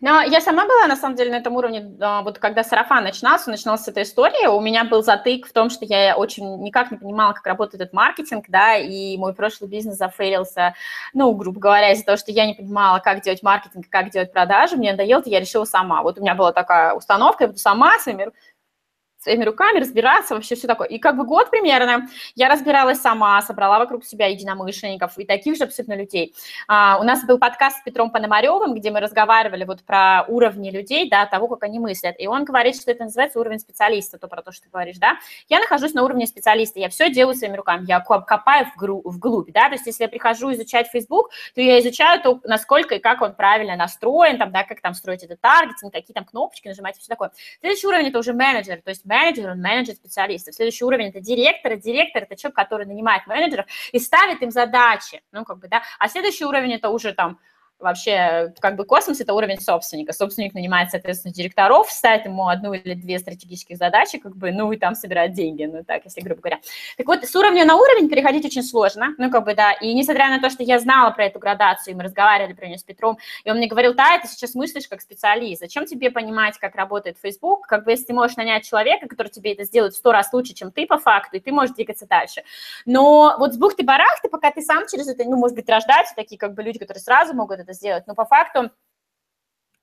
Но 0.01 0.22
я 0.24 0.41
сама 0.41 0.65
была, 0.65 0.88
на 0.88 0.96
самом 0.96 1.15
деле, 1.15 1.29
на 1.29 1.36
этом 1.36 1.55
уровне, 1.55 1.96
вот 2.24 2.39
когда 2.39 2.63
сарафан 2.63 3.03
начинался, 3.03 3.55
с 3.55 3.88
этой 3.88 4.01
истории, 4.01 4.48
у 4.48 4.60
меня 4.60 4.84
был 4.84 5.03
затык 5.03 5.48
в 5.48 5.53
том, 5.53 5.70
что 5.70 5.86
я 5.86 6.15
очень 6.17 6.62
никак 6.63 6.89
не 6.89 6.98
понимала, 6.98 7.34
как 7.34 7.46
работает 7.46 7.81
этот 7.81 7.93
маркетинг, 7.93 8.46
да, 8.48 8.77
и 8.77 9.15
мой 9.17 9.36
прошлый 9.36 9.70
бизнес 9.70 9.98
зафейлился, 9.98 10.74
ну, 11.13 11.31
грубо 11.34 11.60
говоря, 11.60 11.91
из-за 11.91 12.05
того, 12.05 12.17
что 12.17 12.31
я 12.31 12.48
не 12.48 12.55
понимала, 12.55 12.98
как 12.98 13.22
делать 13.22 13.43
маркетинг, 13.43 13.86
как 13.89 14.10
делать 14.10 14.34
продажи, 14.34 14.75
мне 14.75 14.91
надоело, 14.91 15.22
я 15.25 15.39
решила 15.39 15.65
сама. 15.65 16.01
Вот 16.01 16.17
у 16.17 16.22
меня 16.22 16.34
была 16.34 16.51
такая 16.51 16.93
установка, 16.93 17.43
я 17.43 17.48
буду 17.50 17.60
сама 17.60 18.00
своими 18.00 18.31
своими 19.22 19.44
руками 19.44 19.80
разбираться, 19.80 20.34
вообще 20.34 20.56
все 20.56 20.68
такое. 20.68 20.88
И 20.88 20.98
как 20.98 21.16
бы 21.16 21.25
год 21.25 21.51
примерно 21.51 22.08
я 22.36 22.50
разбиралась 22.50 23.00
сама, 23.00 23.42
собрала 23.44 23.78
вокруг 23.78 24.04
себя 24.04 24.28
единомышленников 24.28 25.18
и 25.20 25.25
таких 25.25 25.58
же 25.58 25.66
абсолютно 25.66 25.94
людей. 25.94 26.34
А, 26.68 26.98
у 27.00 27.04
нас 27.04 27.24
был 27.24 27.38
подкаст 27.38 27.78
с 27.78 27.82
Петром 27.84 28.10
Пономаревым, 28.10 28.74
где 28.74 28.90
мы 28.90 29.00
разговаривали 29.00 29.63
вот 29.63 29.84
про 29.84 30.25
уровни 30.28 30.72
людей, 30.72 31.08
да, 31.08 31.28
того, 31.28 31.48
как 31.48 31.63
они 31.63 31.80
мыслят. 31.80 32.16
И 32.18 32.25
он 32.25 32.46
говорит, 32.46 32.75
что 32.75 32.90
это 32.90 33.04
называется 33.04 33.40
уровень 33.40 33.60
специалиста, 33.60 34.18
то 34.18 34.28
про 34.28 34.42
то, 34.42 34.51
что 34.51 34.63
ты 34.63 34.70
говоришь, 34.72 34.98
да. 34.98 35.18
Я 35.48 35.60
нахожусь 35.60 35.94
на 35.94 36.04
уровне 36.04 36.25
специалиста, 36.25 36.80
я 36.80 36.90
все 36.90 37.12
делаю 37.12 37.36
своими 37.36 37.58
руками, 37.58 37.86
я 37.88 38.00
копаю 38.00 38.66
в 38.75 39.12
вглубь, 39.12 39.51
да, 39.51 39.68
то 39.68 39.74
есть 39.74 39.86
если 39.86 40.04
я 40.04 40.10
прихожу 40.10 40.51
изучать 40.54 40.88
Facebook, 40.88 41.30
то 41.54 41.62
я 41.62 41.80
изучаю 41.80 42.22
то, 42.22 42.40
насколько 42.44 42.96
и 42.96 43.00
как 43.00 43.22
он 43.22 43.36
правильно 43.36 43.75
настроен, 43.75 44.40
там, 44.40 44.51
да, 44.51 44.63
как 44.63 44.82
там 44.82 44.96
строить 44.96 45.22
этот 45.24 45.40
таргетинг, 45.42 45.94
какие 45.94 46.16
там 46.16 46.25
кнопочки 46.25 46.68
нажимать 46.68 46.98
и 46.98 47.00
все 47.00 47.10
такое. 47.10 47.32
Следующий 47.60 47.86
уровень– 47.86 48.08
это 48.10 48.18
уже 48.18 48.34
менеджер, 48.34 48.82
то 48.82 48.90
есть 48.90 49.06
менеджер, 49.12 49.51
он 49.51 49.62
менеджер 49.62 49.96
специалистов. 49.96 50.56
Следующий 50.56 50.86
уровень– 50.86 51.08
это 51.10 51.20
директор, 51.20 51.75
директор– 51.75 52.24
это 52.30 52.36
человек, 52.36 52.56
который 52.56 52.86
нанимает 52.86 53.27
менеджеров 53.27 53.65
и 53.91 54.00
ставит 54.00 54.41
им 54.41 54.51
задачи, 54.51 55.22
ну, 55.32 55.44
как 55.44 55.60
бы, 55.60 55.68
да, 55.68 55.84
а 56.00 56.08
следующий 56.08 56.46
уровень– 56.46 56.74
это 56.75 56.89
уже 56.89 57.13
там 57.13 57.39
вообще 57.82 58.54
как 58.60 58.76
бы 58.76 58.86
космос– 58.86 59.20
это 59.22 59.34
уровень 59.34 59.60
собственника. 59.60 60.14
Собственник 60.14 60.54
нанимает, 60.54 60.92
соответственно, 60.92 61.34
директоров, 61.34 61.92
ставит 61.92 62.26
ему 62.26 62.48
одну 62.48 62.74
или 62.74 62.94
две 62.94 63.20
стратегических 63.20 63.78
задачи, 63.78 64.18
как 64.18 64.36
бы, 64.36 64.52
ну, 64.52 64.72
и 64.72 64.78
там 64.78 64.96
собирает 64.96 65.34
деньги, 65.34 65.66
ну, 65.66 65.84
так, 65.84 66.06
если 66.06 66.22
грубо 66.22 66.42
говоря. 66.42 66.60
Так 66.98 67.08
вот, 67.08 67.24
с 67.24 67.36
уровня 67.36 67.66
на 67.66 67.76
уровень 67.76 68.10
переходить 68.10 68.46
очень 68.46 68.64
сложно, 68.64 69.16
ну, 69.18 69.30
как 69.30 69.46
бы, 69.46 69.56
да, 69.56 69.74
и 69.74 69.94
несмотря 69.94 70.30
на 70.30 70.40
то, 70.40 70.50
что 70.50 70.64
я 70.64 70.80
знала 70.80 71.12
про 71.12 71.26
эту 71.26 71.40
градацию, 71.40 71.94
и 71.94 71.98
мы 71.98 72.04
разговаривали 72.04 72.54
про 72.54 72.68
нее 72.68 72.78
с 72.78 72.84
Петром, 72.84 73.18
и 73.44 73.52
он 73.52 73.58
мне 73.58 73.68
говорил, 73.68 73.94
да, 73.94 74.20
ты 74.20 74.28
сейчас 74.28 74.56
мыслишь 74.56 74.88
как 74.88 75.02
специалист, 75.02 75.62
зачем 75.62 75.86
тебе 75.86 76.12
понимать, 76.12 76.58
как 76.58 76.76
работает 76.76 77.18
Facebook, 77.22 77.68
как 77.68 77.86
бы, 77.86 77.92
если 77.92 78.06
ты 78.06 78.14
можешь 78.14 78.38
нанять 78.38 78.68
человека, 78.68 79.08
который 79.08 79.30
тебе 79.30 79.54
это 79.54 79.64
сделает 79.64 79.94
в 79.94 79.98
сто 79.98 80.12
раз 80.12 80.32
лучше, 80.34 80.54
чем 80.54 80.72
ты 80.72 80.86
по 80.86 80.98
факту, 80.98 81.38
и 81.38 81.40
ты 81.40 81.52
можешь 81.52 81.76
двигаться 81.76 82.06
дальше. 82.08 82.44
Но 82.86 83.36
вот 83.40 83.54
с 83.54 83.58
бухты-барахты, 83.58 84.30
пока 84.30 84.52
ты 84.52 84.62
сам 84.62 84.86
через 84.88 85.08
это, 85.08 85.24
ну, 85.24 85.38
может 85.38 85.56
быть, 85.56 85.70
рождаются 85.70 86.14
такие, 86.16 86.38
как 86.38 86.54
бы, 86.54 86.64
люди, 86.64 86.80
которые 86.80 87.02
сразу 87.02 87.34
могут 87.34 87.60
это 87.60 87.71
это 87.72 87.74
сделать, 87.74 88.08
но 88.08 88.16
по 88.16 88.25
факту 88.25 88.72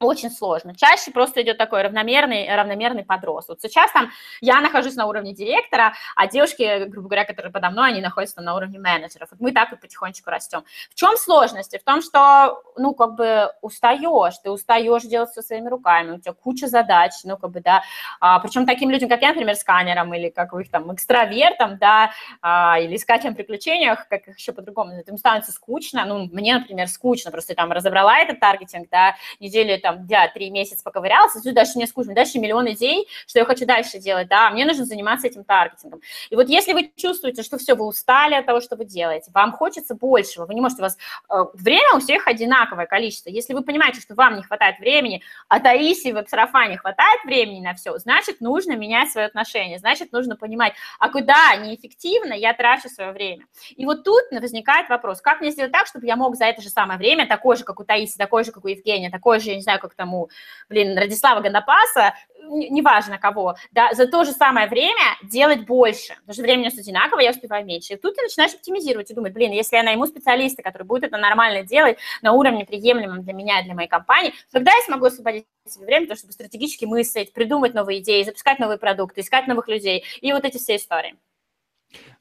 очень 0.00 0.30
сложно. 0.30 0.74
Чаще 0.76 1.10
просто 1.10 1.42
идет 1.42 1.58
такой 1.58 1.82
равномерный, 1.82 2.54
равномерный 2.54 3.04
подрост. 3.04 3.48
Вот 3.48 3.60
сейчас 3.60 3.90
там 3.90 4.10
я 4.40 4.60
нахожусь 4.60 4.94
на 4.94 5.06
уровне 5.06 5.34
директора, 5.34 5.94
а 6.14 6.26
девушки, 6.28 6.84
грубо 6.84 7.08
говоря, 7.08 7.24
которые 7.24 7.52
подо 7.52 7.70
мной, 7.70 7.90
они 7.90 8.00
находятся 8.00 8.40
на 8.40 8.54
уровне 8.54 8.78
менеджеров. 8.78 9.28
Вот 9.32 9.40
мы 9.40 9.52
так 9.52 9.72
и 9.72 9.76
потихонечку 9.76 10.30
растем. 10.30 10.64
В 10.90 10.94
чем 10.94 11.16
сложности? 11.16 11.78
В 11.78 11.84
том, 11.84 12.02
что, 12.02 12.62
ну, 12.76 12.94
как 12.94 13.14
бы 13.16 13.50
устаешь, 13.60 14.38
ты 14.38 14.50
устаешь 14.50 15.02
делать 15.02 15.30
все 15.30 15.42
своими 15.42 15.68
руками, 15.68 16.12
у 16.12 16.20
тебя 16.20 16.32
куча 16.32 16.68
задач, 16.68 17.12
ну, 17.24 17.36
как 17.36 17.50
бы, 17.50 17.60
да, 17.60 17.82
а, 18.20 18.38
причем 18.38 18.66
таким 18.66 18.90
людям, 18.90 19.08
как 19.08 19.22
я, 19.22 19.28
например, 19.28 19.56
сканером 19.56 20.14
или 20.14 20.28
как 20.28 20.52
их 20.54 20.70
там 20.70 20.94
экстравертом, 20.94 21.78
да, 21.78 22.12
а, 22.40 22.78
или 22.78 22.96
искателем 22.96 23.34
приключениях, 23.34 24.06
как 24.08 24.28
их 24.28 24.38
еще 24.38 24.52
по-другому, 24.52 24.92
им 25.00 25.16
становится 25.16 25.50
скучно, 25.50 26.04
ну, 26.04 26.28
мне, 26.32 26.54
например, 26.58 26.86
скучно, 26.88 27.30
просто 27.30 27.54
там 27.54 27.72
разобрала 27.72 28.18
этот 28.18 28.38
таргетинг, 28.38 28.88
да, 28.90 29.16
неделю 29.40 29.74
там, 29.88 30.06
я 30.08 30.28
три 30.28 30.50
месяца 30.50 30.82
поковырялся, 30.84 31.40
тут 31.42 31.54
дальше 31.54 31.72
мне 31.76 31.86
скучно, 31.86 32.14
дальше 32.14 32.38
миллион 32.38 32.70
идей, 32.72 33.08
что 33.26 33.38
я 33.38 33.44
хочу 33.44 33.64
дальше 33.64 33.98
делать, 33.98 34.28
да, 34.28 34.50
мне 34.50 34.66
нужно 34.66 34.84
заниматься 34.84 35.26
этим 35.26 35.44
таргетингом. 35.44 36.00
И 36.30 36.36
вот 36.36 36.48
если 36.48 36.74
вы 36.74 36.92
чувствуете, 36.94 37.42
что 37.42 37.56
все, 37.56 37.74
вы 37.74 37.86
устали 37.86 38.34
от 38.34 38.44
того, 38.44 38.60
что 38.60 38.76
вы 38.76 38.84
делаете, 38.84 39.30
вам 39.32 39.52
хочется 39.52 39.94
большего, 39.94 40.44
вы 40.44 40.54
не 40.54 40.60
можете, 40.60 40.82
у 40.82 40.84
вас 40.84 40.98
э, 41.30 41.34
время 41.54 41.96
у 41.96 42.00
всех 42.00 42.26
одинаковое 42.26 42.86
количество, 42.86 43.30
если 43.30 43.54
вы 43.54 43.62
понимаете, 43.62 44.00
что 44.00 44.14
вам 44.14 44.36
не 44.36 44.42
хватает 44.42 44.78
времени, 44.78 45.22
а 45.48 45.60
Таисе 45.60 46.12
в 46.12 46.28
сарафане 46.28 46.76
хватает 46.76 47.24
времени 47.24 47.64
на 47.64 47.74
все, 47.74 47.96
значит, 47.98 48.40
нужно 48.40 48.76
менять 48.76 49.10
свое 49.10 49.26
отношение, 49.26 49.78
значит, 49.78 50.12
нужно 50.12 50.36
понимать, 50.36 50.74
а 50.98 51.08
куда 51.08 51.56
неэффективно 51.56 52.34
я 52.34 52.52
трачу 52.52 52.88
свое 52.88 53.12
время. 53.12 53.46
И 53.76 53.86
вот 53.86 54.04
тут 54.04 54.24
возникает 54.30 54.88
вопрос, 54.90 55.20
как 55.20 55.40
мне 55.40 55.50
сделать 55.50 55.72
так, 55.72 55.86
чтобы 55.86 56.06
я 56.06 56.16
мог 56.16 56.36
за 56.36 56.44
это 56.44 56.60
же 56.60 56.68
самое 56.68 56.98
время, 56.98 57.26
такое 57.26 57.56
же, 57.56 57.64
как 57.64 57.80
у 57.80 57.84
Таиси, 57.84 58.18
такое 58.18 58.44
же, 58.44 58.52
как 58.52 58.64
у 58.64 58.68
Евгения, 58.68 59.10
такое 59.10 59.38
же, 59.38 59.50
я 59.50 59.56
не 59.56 59.62
знаю, 59.62 59.77
знаю, 59.78 59.80
как 59.80 59.94
тому, 59.94 60.28
блин, 60.68 60.96
Радислава 60.96 61.40
Гандапаса, 61.40 62.14
неважно 62.40 63.18
кого, 63.18 63.56
да, 63.72 63.92
за 63.92 64.06
то 64.06 64.24
же 64.24 64.32
самое 64.32 64.68
время 64.68 65.16
делать 65.22 65.66
больше, 65.66 66.14
потому 66.20 66.34
что 66.34 66.42
время 66.42 66.62
у 66.62 66.64
нас 66.66 66.78
одинаково, 66.78 67.20
я 67.20 67.30
успеваю 67.30 67.64
меньше. 67.64 67.94
И 67.94 67.96
тут 67.96 68.16
ты 68.16 68.22
начинаешь 68.22 68.54
оптимизировать 68.54 69.10
и 69.10 69.14
думать, 69.14 69.32
блин, 69.32 69.52
если 69.52 69.76
я 69.76 69.82
найму 69.82 70.06
специалиста, 70.06 70.62
который 70.62 70.84
будет 70.84 71.04
это 71.04 71.18
нормально 71.18 71.62
делать 71.62 71.98
на 72.22 72.32
уровне 72.32 72.64
приемлемом 72.64 73.22
для 73.22 73.32
меня 73.32 73.60
и 73.60 73.64
для 73.64 73.74
моей 73.74 73.88
компании, 73.88 74.34
тогда 74.52 74.72
я 74.72 74.82
смогу 74.82 75.06
освободить 75.06 75.46
себе 75.66 75.86
время, 75.86 76.16
чтобы 76.16 76.32
стратегически 76.32 76.84
мыслить, 76.84 77.32
придумать 77.32 77.74
новые 77.74 78.00
идеи, 78.00 78.22
запускать 78.22 78.58
новые 78.58 78.78
продукты, 78.78 79.20
искать 79.20 79.46
новых 79.46 79.68
людей 79.68 80.04
и 80.20 80.32
вот 80.32 80.44
эти 80.44 80.56
все 80.56 80.76
истории. 80.76 81.16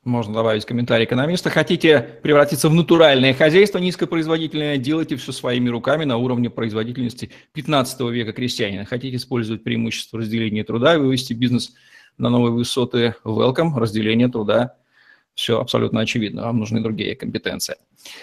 Можно 0.08 0.36
добавить 0.36 0.64
комментарий 0.64 1.04
экономиста. 1.04 1.50
Хотите 1.50 2.00
превратиться 2.24 2.70
в 2.70 2.74
натуральное 2.74 3.34
хозяйство 3.34 3.78
низкопроизводительное, 3.78 4.78
делайте 4.78 5.18
все 5.18 5.34
своими 5.34 5.68
руками 5.68 6.06
на 6.06 6.16
уровне 6.16 6.50
производительности 6.50 7.30
15 7.52 8.00
века 8.12 8.32
крестьянина. 8.32 8.86
Хотите 8.86 9.18
использовать 9.18 9.66
преимущество 9.66 10.20
разделения 10.20 10.64
труда 10.64 10.96
и 10.96 10.98
вывести 10.98 11.34
бизнес 11.34 11.74
на 12.18 12.30
новые 12.30 12.54
высоты, 12.54 13.16
welcome, 13.26 13.78
разделение 13.78 14.30
труда. 14.30 14.78
Все 15.34 15.60
абсолютно 15.60 16.00
очевидно, 16.00 16.44
вам 16.44 16.60
нужны 16.60 16.80
другие 16.80 17.14
компетенции. 17.14 17.76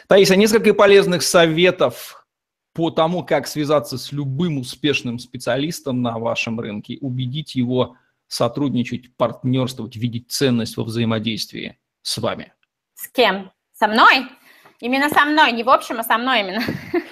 Таиса, 0.08 0.36
несколько 0.36 0.72
полезных 0.72 1.22
советов 1.22 2.26
по 2.72 2.88
тому, 2.88 3.22
как 3.24 3.46
связаться 3.46 3.98
с 3.98 4.10
любым 4.10 4.56
успешным 4.56 5.18
специалистом 5.18 6.00
на 6.00 6.18
вашем 6.18 6.58
рынке, 6.58 6.96
убедить 7.02 7.56
его 7.56 7.96
сотрудничать, 8.28 9.16
партнерствовать, 9.16 9.96
видеть 9.96 10.30
ценность 10.30 10.76
во 10.76 10.84
взаимодействии 10.84 11.78
с 12.02 12.18
вами? 12.18 12.52
С 12.94 13.08
кем? 13.08 13.52
Со 13.72 13.88
мной? 13.88 14.26
Именно 14.80 15.08
со 15.08 15.24
мной, 15.24 15.52
не 15.52 15.62
в 15.62 15.70
общем, 15.70 16.00
а 16.00 16.04
со 16.04 16.18
мной 16.18 16.40
именно. 16.40 16.62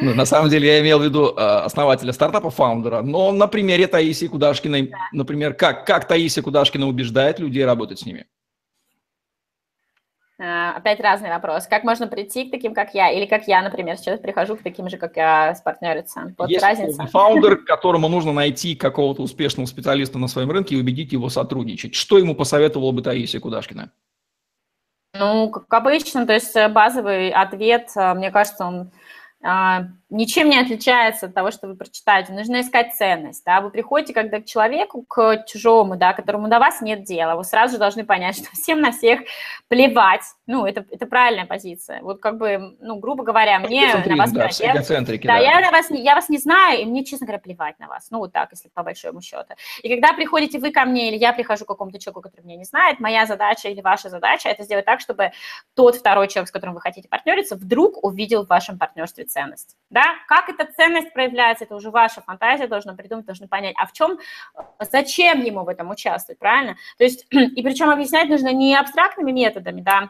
Ну, 0.00 0.14
на 0.14 0.26
самом 0.26 0.50
деле 0.50 0.68
я 0.68 0.80
имел 0.80 0.98
в 0.98 1.04
виду 1.04 1.34
э, 1.34 1.40
основателя 1.40 2.12
стартапа, 2.12 2.50
фаундера, 2.50 3.00
но 3.00 3.32
на 3.32 3.46
примере 3.46 3.86
Таисии 3.86 4.26
Кудашкиной, 4.26 4.88
да. 4.88 4.96
например, 5.12 5.54
как, 5.54 5.86
как 5.86 6.06
Таисия 6.06 6.42
Кудашкина 6.42 6.86
убеждает 6.86 7.38
людей 7.38 7.64
работать 7.64 8.00
с 8.00 8.06
ними? 8.06 8.26
А, 10.40 10.76
опять 10.76 11.00
разный 11.00 11.30
вопрос. 11.30 11.66
Как 11.66 11.82
можно 11.82 12.06
прийти 12.06 12.44
к 12.44 12.50
таким, 12.52 12.72
как 12.72 12.94
я? 12.94 13.10
Или 13.10 13.26
как 13.26 13.48
я, 13.48 13.60
например, 13.60 13.96
сейчас 13.96 14.20
прихожу 14.20 14.56
к 14.56 14.62
таким 14.62 14.88
же, 14.88 14.96
как 14.96 15.16
я, 15.16 15.54
с 15.54 15.60
партнерицей? 15.60 16.34
Вот 16.38 16.48
Есть 16.48 16.62
разница. 16.62 17.06
фаундер, 17.06 17.56
которому 17.56 18.08
нужно 18.08 18.32
найти 18.32 18.76
какого-то 18.76 19.22
успешного 19.22 19.66
специалиста 19.66 20.18
на 20.18 20.28
своем 20.28 20.50
рынке 20.50 20.76
и 20.76 20.80
убедить 20.80 21.12
его 21.12 21.28
сотрудничать. 21.28 21.96
Что 21.96 22.18
ему 22.18 22.36
посоветовала 22.36 22.92
бы 22.92 23.02
Таисия 23.02 23.40
Кудашкина? 23.40 23.90
Ну, 25.14 25.50
как 25.50 25.72
обычно, 25.72 26.26
то 26.26 26.34
есть 26.34 26.54
э, 26.54 26.68
базовый 26.68 27.30
ответ, 27.30 27.90
э, 27.96 28.14
мне 28.14 28.30
кажется, 28.30 28.66
он 28.66 28.92
а, 29.42 29.86
ничем 30.10 30.48
не 30.48 30.58
отличается 30.58 31.26
от 31.26 31.34
того, 31.34 31.50
что 31.50 31.66
вы 31.66 31.74
прочитаете. 31.74 32.32
Нужно 32.32 32.60
искать 32.60 32.94
ценность. 32.94 33.44
Да? 33.44 33.60
Вы 33.60 33.70
приходите 33.70 34.14
когда 34.14 34.40
к 34.40 34.46
человеку, 34.46 35.04
к 35.06 35.44
чужому, 35.46 35.96
да, 35.96 36.14
которому 36.14 36.48
до 36.48 36.58
вас 36.58 36.80
нет 36.80 37.04
дела. 37.04 37.36
Вы 37.36 37.44
сразу 37.44 37.72
же 37.72 37.78
должны 37.78 38.04
понять, 38.04 38.36
что 38.36 38.50
всем 38.52 38.80
на 38.80 38.92
всех 38.92 39.20
плевать. 39.68 40.22
Ну, 40.46 40.64
это, 40.64 40.84
это 40.90 41.06
правильная 41.06 41.44
позиция. 41.44 42.00
Вот 42.02 42.20
как 42.20 42.38
бы, 42.38 42.76
ну, 42.80 42.96
грубо 42.96 43.22
говоря, 43.22 43.58
мне 43.58 43.94
на 43.94 44.16
вас 44.16 44.32
да, 44.32 44.48
Я, 44.60 44.74
да, 44.74 44.82
да. 45.22 45.38
Я, 45.38 45.60
на 45.60 45.70
вас, 45.70 45.90
я 45.90 46.14
вас 46.14 46.28
не 46.28 46.38
знаю, 46.38 46.80
и 46.80 46.84
мне, 46.86 47.04
честно 47.04 47.26
говоря, 47.26 47.40
плевать 47.40 47.78
на 47.78 47.88
вас. 47.88 48.08
Ну, 48.10 48.18
вот 48.18 48.32
так, 48.32 48.50
если 48.52 48.68
по 48.68 48.82
большому 48.82 49.20
счету. 49.20 49.54
И 49.82 49.88
когда 49.88 50.14
приходите 50.14 50.58
вы 50.58 50.70
ко 50.70 50.84
мне, 50.84 51.08
или 51.08 51.16
я 51.16 51.32
прихожу 51.32 51.64
к 51.64 51.68
какому-то 51.68 51.98
человеку, 51.98 52.22
который 52.22 52.44
меня 52.44 52.56
не 52.56 52.64
знает, 52.64 53.00
моя 53.00 53.26
задача 53.26 53.68
или 53.68 53.80
ваша 53.80 54.08
задача– 54.08 54.48
это 54.50 54.62
сделать 54.62 54.86
так, 54.86 55.00
чтобы 55.00 55.32
тот 55.74 55.96
второй 55.96 56.28
человек, 56.28 56.48
с 56.48 56.52
которым 56.52 56.74
вы 56.74 56.80
хотите 56.80 57.08
партнериться, 57.08 57.56
вдруг 57.56 58.02
увидел 58.02 58.46
в 58.46 58.48
вашем 58.48 58.78
партнерстве 58.78 59.24
ценность. 59.24 59.76
Да? 59.98 60.14
Как 60.28 60.48
эта 60.48 60.64
ценность 60.76 61.12
проявляется, 61.12 61.64
это 61.64 61.74
уже 61.74 61.90
ваша 61.90 62.20
фантазия 62.20 62.68
должна 62.68 62.94
придумать, 62.94 63.26
должны 63.26 63.48
понять, 63.48 63.74
а 63.76 63.84
в 63.84 63.92
чем, 63.92 64.20
зачем 64.78 65.40
ему 65.40 65.64
в 65.64 65.68
этом 65.68 65.90
участвовать, 65.90 66.38
правильно? 66.38 66.76
То 66.98 67.02
есть, 67.02 67.26
и 67.30 67.60
причем 67.62 67.90
объяснять 67.90 68.28
нужно 68.28 68.52
не 68.52 68.76
абстрактными 68.76 69.32
методами, 69.32 69.80
да, 69.80 70.08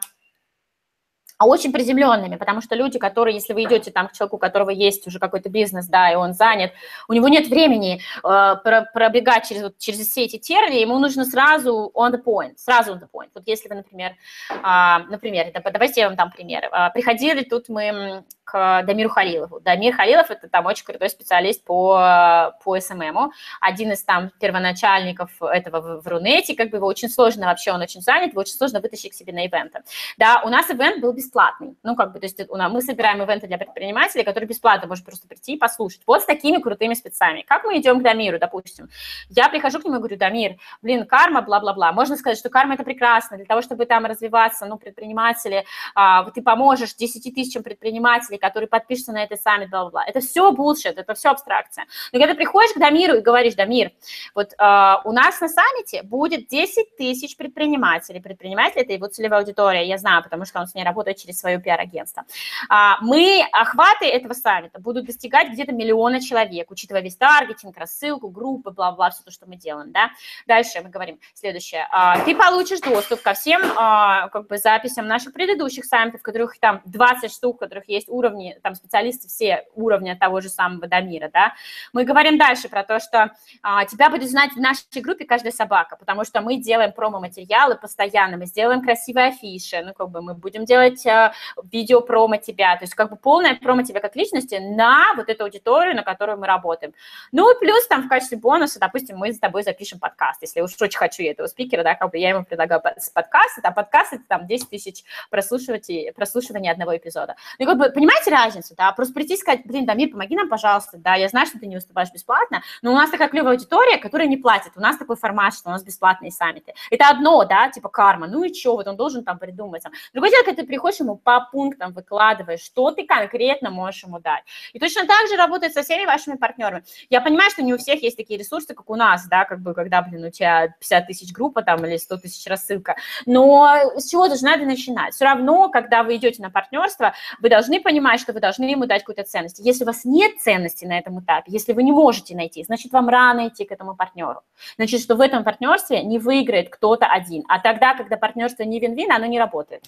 а 1.39 1.47
очень 1.47 1.71
приземленными, 1.71 2.35
потому 2.35 2.61
что 2.61 2.75
люди, 2.75 2.99
которые, 2.99 3.33
если 3.33 3.53
вы 3.53 3.63
идете 3.63 3.91
там 3.91 4.09
к 4.09 4.11
человеку, 4.11 4.35
у 4.35 4.39
которого 4.39 4.69
есть 4.71 5.07
уже 5.07 5.19
какой-то 5.19 5.49
бизнес, 5.49 5.87
да, 5.87 6.11
и 6.11 6.15
он 6.15 6.33
занят, 6.33 6.73
у 7.07 7.13
него 7.13 7.29
нет 7.29 7.47
времени 7.47 8.01
э, 8.23 8.55
пробегать 8.93 9.47
через, 9.47 9.63
вот, 9.63 9.77
через 9.77 10.07
все 10.07 10.25
эти 10.25 10.37
тернии, 10.37 10.81
ему 10.81 10.99
нужно 10.99 11.23
сразу 11.23 11.91
on 11.95 12.11
the 12.11 12.21
point, 12.21 12.57
сразу 12.57 12.91
on 12.91 12.99
the 12.99 13.07
point. 13.11 13.29
Вот 13.33 13.47
если 13.47 13.69
вы, 13.69 13.75
например, 13.75 14.11
э, 14.51 14.97
например, 15.09 15.51
давайте 15.73 16.01
я 16.01 16.07
вам 16.09 16.17
дам 16.17 16.29
пример. 16.29 16.65
Э, 16.65 16.91
приходили 16.93 17.43
тут 17.43 17.69
мы 17.69 18.25
к 18.49 18.83
Дамиру 18.83 19.09
Халилову. 19.09 19.59
Дамир 19.59 19.95
Халилов– 19.95 20.29
это 20.31 20.49
там 20.49 20.65
очень 20.65 20.83
крутой 20.83 21.09
специалист 21.09 21.63
по, 21.63 22.55
по 22.63 22.79
СММу, 22.79 23.31
один 23.61 23.91
из 23.91 24.03
там 24.03 24.31
первоначальников 24.39 25.29
этого 25.41 26.01
в 26.01 26.07
Рунете, 26.07 26.55
как 26.55 26.71
бы 26.71 26.77
его 26.77 26.87
очень 26.87 27.09
сложно 27.09 27.45
вообще, 27.45 27.71
он 27.71 27.81
очень 27.81 28.01
занят, 28.01 28.31
его 28.31 28.41
очень 28.41 28.55
сложно 28.55 28.79
вытащить 28.79 29.11
к 29.11 29.15
себе 29.15 29.33
на 29.33 29.45
ивенты. 29.45 29.81
Да, 30.17 30.41
у 30.43 30.49
нас 30.49 30.69
ивент 30.71 30.99
был 30.99 31.13
бесплатный, 31.13 31.75
ну, 31.83 31.95
как 31.95 32.11
бы, 32.11 32.19
то 32.19 32.25
есть 32.25 32.39
у 32.49 32.55
нас, 32.55 32.71
мы 32.71 32.81
собираем 32.81 33.21
ивенты 33.21 33.45
для 33.45 33.57
предпринимателей, 33.57 34.23
которые 34.23 34.47
бесплатно 34.47 34.87
может 34.87 35.05
просто 35.05 35.27
прийти 35.27 35.53
и 35.53 35.57
послушать. 35.57 36.01
Вот 36.07 36.23
с 36.23 36.25
такими 36.25 36.57
крутыми 36.57 36.95
спецами. 36.95 37.43
Как 37.47 37.63
мы 37.65 37.77
идем 37.77 37.99
к 37.99 38.03
Дамиру, 38.03 38.39
допустим? 38.39 38.89
Я 39.29 39.49
прихожу 39.49 39.79
к 39.79 39.85
нему 39.85 39.95
и 39.95 39.99
говорю, 39.99 40.17
Дамир, 40.17 40.55
блин, 40.81 41.05
карма, 41.05 41.41
бла-бла-бла. 41.41 41.91
Можно 41.91 42.17
сказать, 42.17 42.39
что 42.39 42.49
карма– 42.49 42.73
это 42.75 42.83
прекрасно, 42.83 43.37
для 43.37 43.45
того, 43.45 43.61
чтобы 43.61 43.85
там 43.85 44.05
развиваться, 44.05 44.65
ну, 44.65 44.77
предприниматели, 44.77 45.65
а, 45.93 46.23
ты 46.31 46.41
поможешь 46.41 46.95
10 46.95 47.35
тысячам 47.35 47.61
предпринимателей, 47.61 48.38
которые 48.39 48.67
подпишутся 48.67 49.11
на 49.11 49.23
этот 49.23 49.41
саммит, 49.41 49.69
бла-бла-бла. 49.69 50.03
Это 50.05 50.19
все 50.19 50.51
bullshit, 50.51 50.93
это 50.95 51.13
все 51.13 51.29
абстракция. 51.29 51.85
Но 52.11 52.19
когда 52.19 52.33
ты 52.33 52.37
приходишь 52.37 52.73
к 52.73 52.79
Дамиру 52.79 53.17
и 53.17 53.21
говоришь, 53.21 53.55
Дамир, 53.55 53.91
вот 54.35 54.53
э, 54.53 54.95
у 55.03 55.11
нас 55.11 55.39
на 55.41 55.49
саммите 55.49 56.03
будет 56.03 56.47
10 56.47 56.97
тысяч 56.97 57.37
предпринимателей. 57.37 58.19
Предприниматели– 58.19 58.81
это 58.83 58.93
его 58.93 59.07
целевая 59.07 59.41
аудитория, 59.41 59.85
я 59.85 59.97
знаю, 59.97 60.23
потому 60.23 60.45
что 60.45 60.59
он 60.59 60.67
с 60.67 60.75
ней 60.75 60.83
работает 60.83 61.17
через 61.17 61.39
свое 61.39 61.59
пиар-агентство. 61.59 62.23
А, 62.69 62.97
мы, 63.01 63.45
охваты 63.51 64.05
этого 64.05 64.33
саммита 64.33 64.79
будут 64.79 65.05
достигать 65.05 65.49
где-то 65.49 65.71
миллиона 65.71 66.21
человек, 66.21 66.71
учитывая 66.71 67.01
весь 67.01 67.15
таргетинг, 67.15 67.77
рассылку, 67.77 68.29
группы, 68.29 68.71
бла-бла, 68.71 69.09
все 69.09 69.23
то, 69.23 69.31
что 69.31 69.45
мы 69.45 69.55
делаем, 69.55 69.91
да. 69.91 70.11
Дальше 70.47 70.81
мы 70.83 70.89
говорим 70.89 71.19
следующее. 71.33 71.87
А, 71.91 72.19
ты 72.19 72.35
получишь 72.35 72.79
доступ 72.81 73.21
ко 73.21 73.33
всем 73.33 73.61
а, 73.77 74.29
как 74.29 74.47
бы 74.47 74.57
записям 74.57 75.07
наших 75.07 75.33
предыдущих 75.33 75.85
саммитов, 75.85 76.21
которых 76.21 76.59
там 76.59 76.81
20 76.85 77.31
штук, 77.31 77.59
которых 77.59 77.87
есть 77.89 78.09
уровни, 78.29 78.57
там 78.61 78.75
специалисты 78.75 79.27
все 79.27 79.65
уровня 79.75 80.17
того 80.17 80.41
же 80.41 80.49
самого 80.49 80.87
Дамира, 80.87 81.29
да. 81.33 81.53
Мы 81.93 82.03
говорим 82.03 82.37
дальше 82.37 82.69
про 82.69 82.83
то, 82.83 82.99
что 82.99 83.31
а, 83.61 83.85
тебя 83.85 84.09
будет 84.09 84.29
знать 84.29 84.53
в 84.53 84.57
нашей 84.57 85.01
группе 85.01 85.25
каждая 85.25 85.51
собака, 85.51 85.95
потому 85.97 86.23
что 86.23 86.41
мы 86.41 86.57
делаем 86.57 86.91
промо-материалы 86.91 87.75
постоянно, 87.75 88.37
мы 88.37 88.45
сделаем 88.45 88.81
красивые 88.81 89.27
афиши, 89.27 89.81
ну, 89.83 89.93
как 89.93 90.09
бы 90.09 90.21
мы 90.21 90.33
будем 90.33 90.65
делать 90.65 91.05
а, 91.05 91.33
видео 91.71 92.01
промо 92.01 92.37
тебя, 92.37 92.77
то 92.77 92.83
есть 92.83 92.95
как 92.95 93.09
бы 93.09 93.15
полная 93.15 93.55
промо 93.55 93.83
тебя 93.83 93.99
как 93.99 94.15
личности 94.15 94.55
на 94.55 95.13
вот 95.15 95.29
эту 95.29 95.43
аудиторию, 95.43 95.95
на 95.95 96.03
которую 96.03 96.37
мы 96.37 96.47
работаем. 96.47 96.93
Ну, 97.31 97.51
и 97.51 97.59
плюс 97.59 97.87
там 97.87 98.03
в 98.03 98.09
качестве 98.09 98.37
бонуса, 98.37 98.79
допустим, 98.79 99.17
мы 99.17 99.33
с 99.33 99.39
тобой 99.39 99.63
запишем 99.63 99.99
подкаст, 99.99 100.41
если 100.41 100.61
уж 100.61 100.79
очень 100.79 100.97
хочу 100.97 101.23
я 101.23 101.31
этого 101.31 101.47
спикера, 101.47 101.83
да, 101.83 101.95
как 101.95 102.11
бы 102.11 102.17
я 102.17 102.29
ему 102.29 102.45
предлагаю 102.45 102.81
подкаст, 102.81 103.59
а 103.63 103.71
подкаст 103.71 104.13
это 104.13 104.23
там 104.27 104.47
10 104.47 104.69
тысяч 104.69 105.03
прослушиваний, 105.29 106.11
прослушивания 106.13 106.71
одного 106.71 106.95
эпизода. 106.95 107.35
Ну, 107.57 107.65
как 107.65 107.77
бы, 107.77 107.89
понимаете 108.19 108.31
разницу, 108.31 108.75
да, 108.75 108.91
просто 108.91 109.13
прийти 109.13 109.33
и 109.33 109.37
сказать, 109.37 109.61
блин, 109.65 109.85
Дамир, 109.85 110.09
помоги 110.09 110.35
нам, 110.35 110.49
пожалуйста, 110.49 110.97
да, 110.97 111.15
я 111.15 111.27
знаю, 111.27 111.47
что 111.47 111.59
ты 111.59 111.67
не 111.67 111.75
выступаешь 111.75 112.11
бесплатно, 112.11 112.61
но 112.81 112.91
у 112.91 112.95
нас 112.95 113.09
такая 113.09 113.29
клевая 113.29 113.53
аудитория, 113.53 113.97
которая 113.97 114.27
не 114.27 114.37
платит, 114.37 114.73
у 114.75 114.81
нас 114.81 114.97
такой 114.97 115.15
формат, 115.15 115.53
что 115.53 115.69
у 115.69 115.71
нас 115.71 115.83
бесплатные 115.83 116.31
саммиты. 116.31 116.73
Это 116.91 117.09
одно, 117.09 117.43
да, 117.45 117.69
типа 117.69 117.89
карма, 117.89 118.27
ну 118.27 118.43
и 118.43 118.53
что, 118.53 118.75
вот 118.75 118.87
он 118.87 118.95
должен 118.95 119.23
там 119.23 119.39
придумать. 119.39 119.83
Другое 120.13 120.31
дело, 120.31 120.43
когда 120.43 120.61
ты 120.61 120.67
приходишь 120.67 120.99
ему 120.99 121.15
по 121.15 121.47
пунктам 121.51 121.93
выкладываешь, 121.93 122.61
что 122.61 122.91
ты 122.91 123.05
конкретно 123.05 123.69
можешь 123.69 124.03
ему 124.03 124.19
дать. 124.19 124.43
И 124.73 124.79
точно 124.79 125.05
так 125.05 125.27
же 125.27 125.35
работает 125.35 125.73
со 125.73 125.83
всеми 125.83 126.05
вашими 126.05 126.35
партнерами. 126.35 126.83
Я 127.09 127.21
понимаю, 127.21 127.49
что 127.51 127.63
не 127.63 127.73
у 127.73 127.77
всех 127.77 128.01
есть 128.03 128.17
такие 128.17 128.39
ресурсы, 128.39 128.73
как 128.73 128.89
у 128.89 128.95
нас, 128.95 129.27
да, 129.27 129.45
как 129.45 129.61
бы, 129.61 129.73
когда, 129.73 130.01
блин, 130.01 130.25
у 130.25 130.31
тебя 130.31 130.69
50 130.79 131.07
тысяч 131.07 131.31
группа 131.31 131.61
там 131.61 131.85
или 131.85 131.97
100 131.97 132.17
тысяч 132.17 132.45
рассылка, 132.47 132.95
но 133.25 133.93
с 133.95 134.09
чего-то 134.09 134.35
же 134.35 134.43
надо 134.43 134.65
начинать. 134.65 135.13
Все 135.13 135.25
равно, 135.25 135.69
когда 135.69 136.03
вы 136.03 136.15
идете 136.17 136.41
на 136.41 136.49
партнерство, 136.49 137.13
вы 137.39 137.49
должны 137.49 137.79
понимать, 137.81 138.08
что 138.17 138.33
вы 138.33 138.39
должны 138.39 138.63
ему 138.63 138.85
дать 138.85 139.01
какую-то 139.01 139.23
ценность. 139.23 139.59
Если 139.59 139.83
у 139.83 139.87
вас 139.87 140.05
нет 140.05 140.39
ценности 140.41 140.85
на 140.85 140.97
этом 140.97 141.19
этапе, 141.19 141.51
если 141.51 141.73
вы 141.73 141.83
не 141.83 141.91
можете 141.91 142.35
найти, 142.35 142.63
значит, 142.63 142.91
вам 142.91 143.09
рано 143.09 143.49
идти 143.49 143.65
к 143.65 143.71
этому 143.71 143.95
партнеру. 143.95 144.41
Значит, 144.77 145.01
что 145.01 145.15
в 145.15 145.21
этом 145.21 145.43
партнерстве 145.43 146.03
не 146.03 146.17
выиграет 146.17 146.69
кто-то 146.69 147.05
один. 147.05 147.43
А 147.47 147.59
тогда, 147.59 147.93
когда 147.93 148.17
партнерство 148.17 148.63
не 148.63 148.79
вин-вин, 148.79 149.11
оно 149.11 149.25
не 149.25 149.39
работает. 149.39 149.83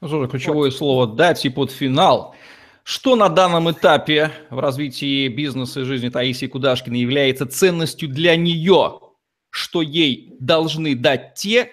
Ну, 0.00 0.08
тоже 0.08 0.28
ключевое 0.28 0.70
вот. 0.70 0.76
слово 0.76 1.06
«дать» 1.06 1.44
и 1.44 1.50
под 1.50 1.70
финал. 1.70 2.34
Что 2.82 3.16
на 3.16 3.30
данном 3.30 3.70
этапе 3.70 4.30
в 4.50 4.58
развитии 4.58 5.28
бизнеса 5.28 5.80
и 5.80 5.84
жизни 5.84 6.10
Таисии 6.10 6.46
Кудашкиной 6.46 6.98
является 6.98 7.46
ценностью 7.46 8.08
для 8.08 8.36
нее? 8.36 9.00
Что 9.48 9.80
ей 9.80 10.36
должны 10.38 10.94
дать 10.94 11.34
те, 11.34 11.70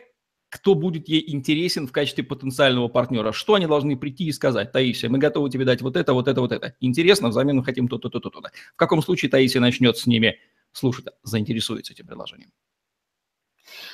кто 0.51 0.75
будет 0.75 1.07
ей 1.07 1.23
интересен 1.33 1.87
в 1.87 1.93
качестве 1.93 2.25
потенциального 2.25 2.89
партнера? 2.89 3.31
Что 3.31 3.53
они 3.53 3.67
должны 3.67 3.95
прийти 3.95 4.25
и 4.25 4.33
сказать? 4.33 4.73
Таисия, 4.73 5.09
мы 5.09 5.17
готовы 5.17 5.49
тебе 5.49 5.63
дать 5.63 5.81
вот 5.81 5.95
это, 5.95 6.13
вот 6.13 6.27
это, 6.27 6.41
вот 6.41 6.51
это. 6.51 6.75
Интересно, 6.81 7.29
взамен 7.29 7.55
мы 7.55 7.63
хотим 7.63 7.87
то-то, 7.87 8.09
то-то, 8.09 8.29
то-то. 8.29 8.51
В 8.73 8.75
каком 8.75 9.01
случае 9.01 9.31
Таисия 9.31 9.61
начнет 9.61 9.97
с 9.97 10.05
ними 10.05 10.39
слушать, 10.73 11.05
заинтересуется 11.23 11.93
этим 11.93 12.05
предложением? 12.05 12.51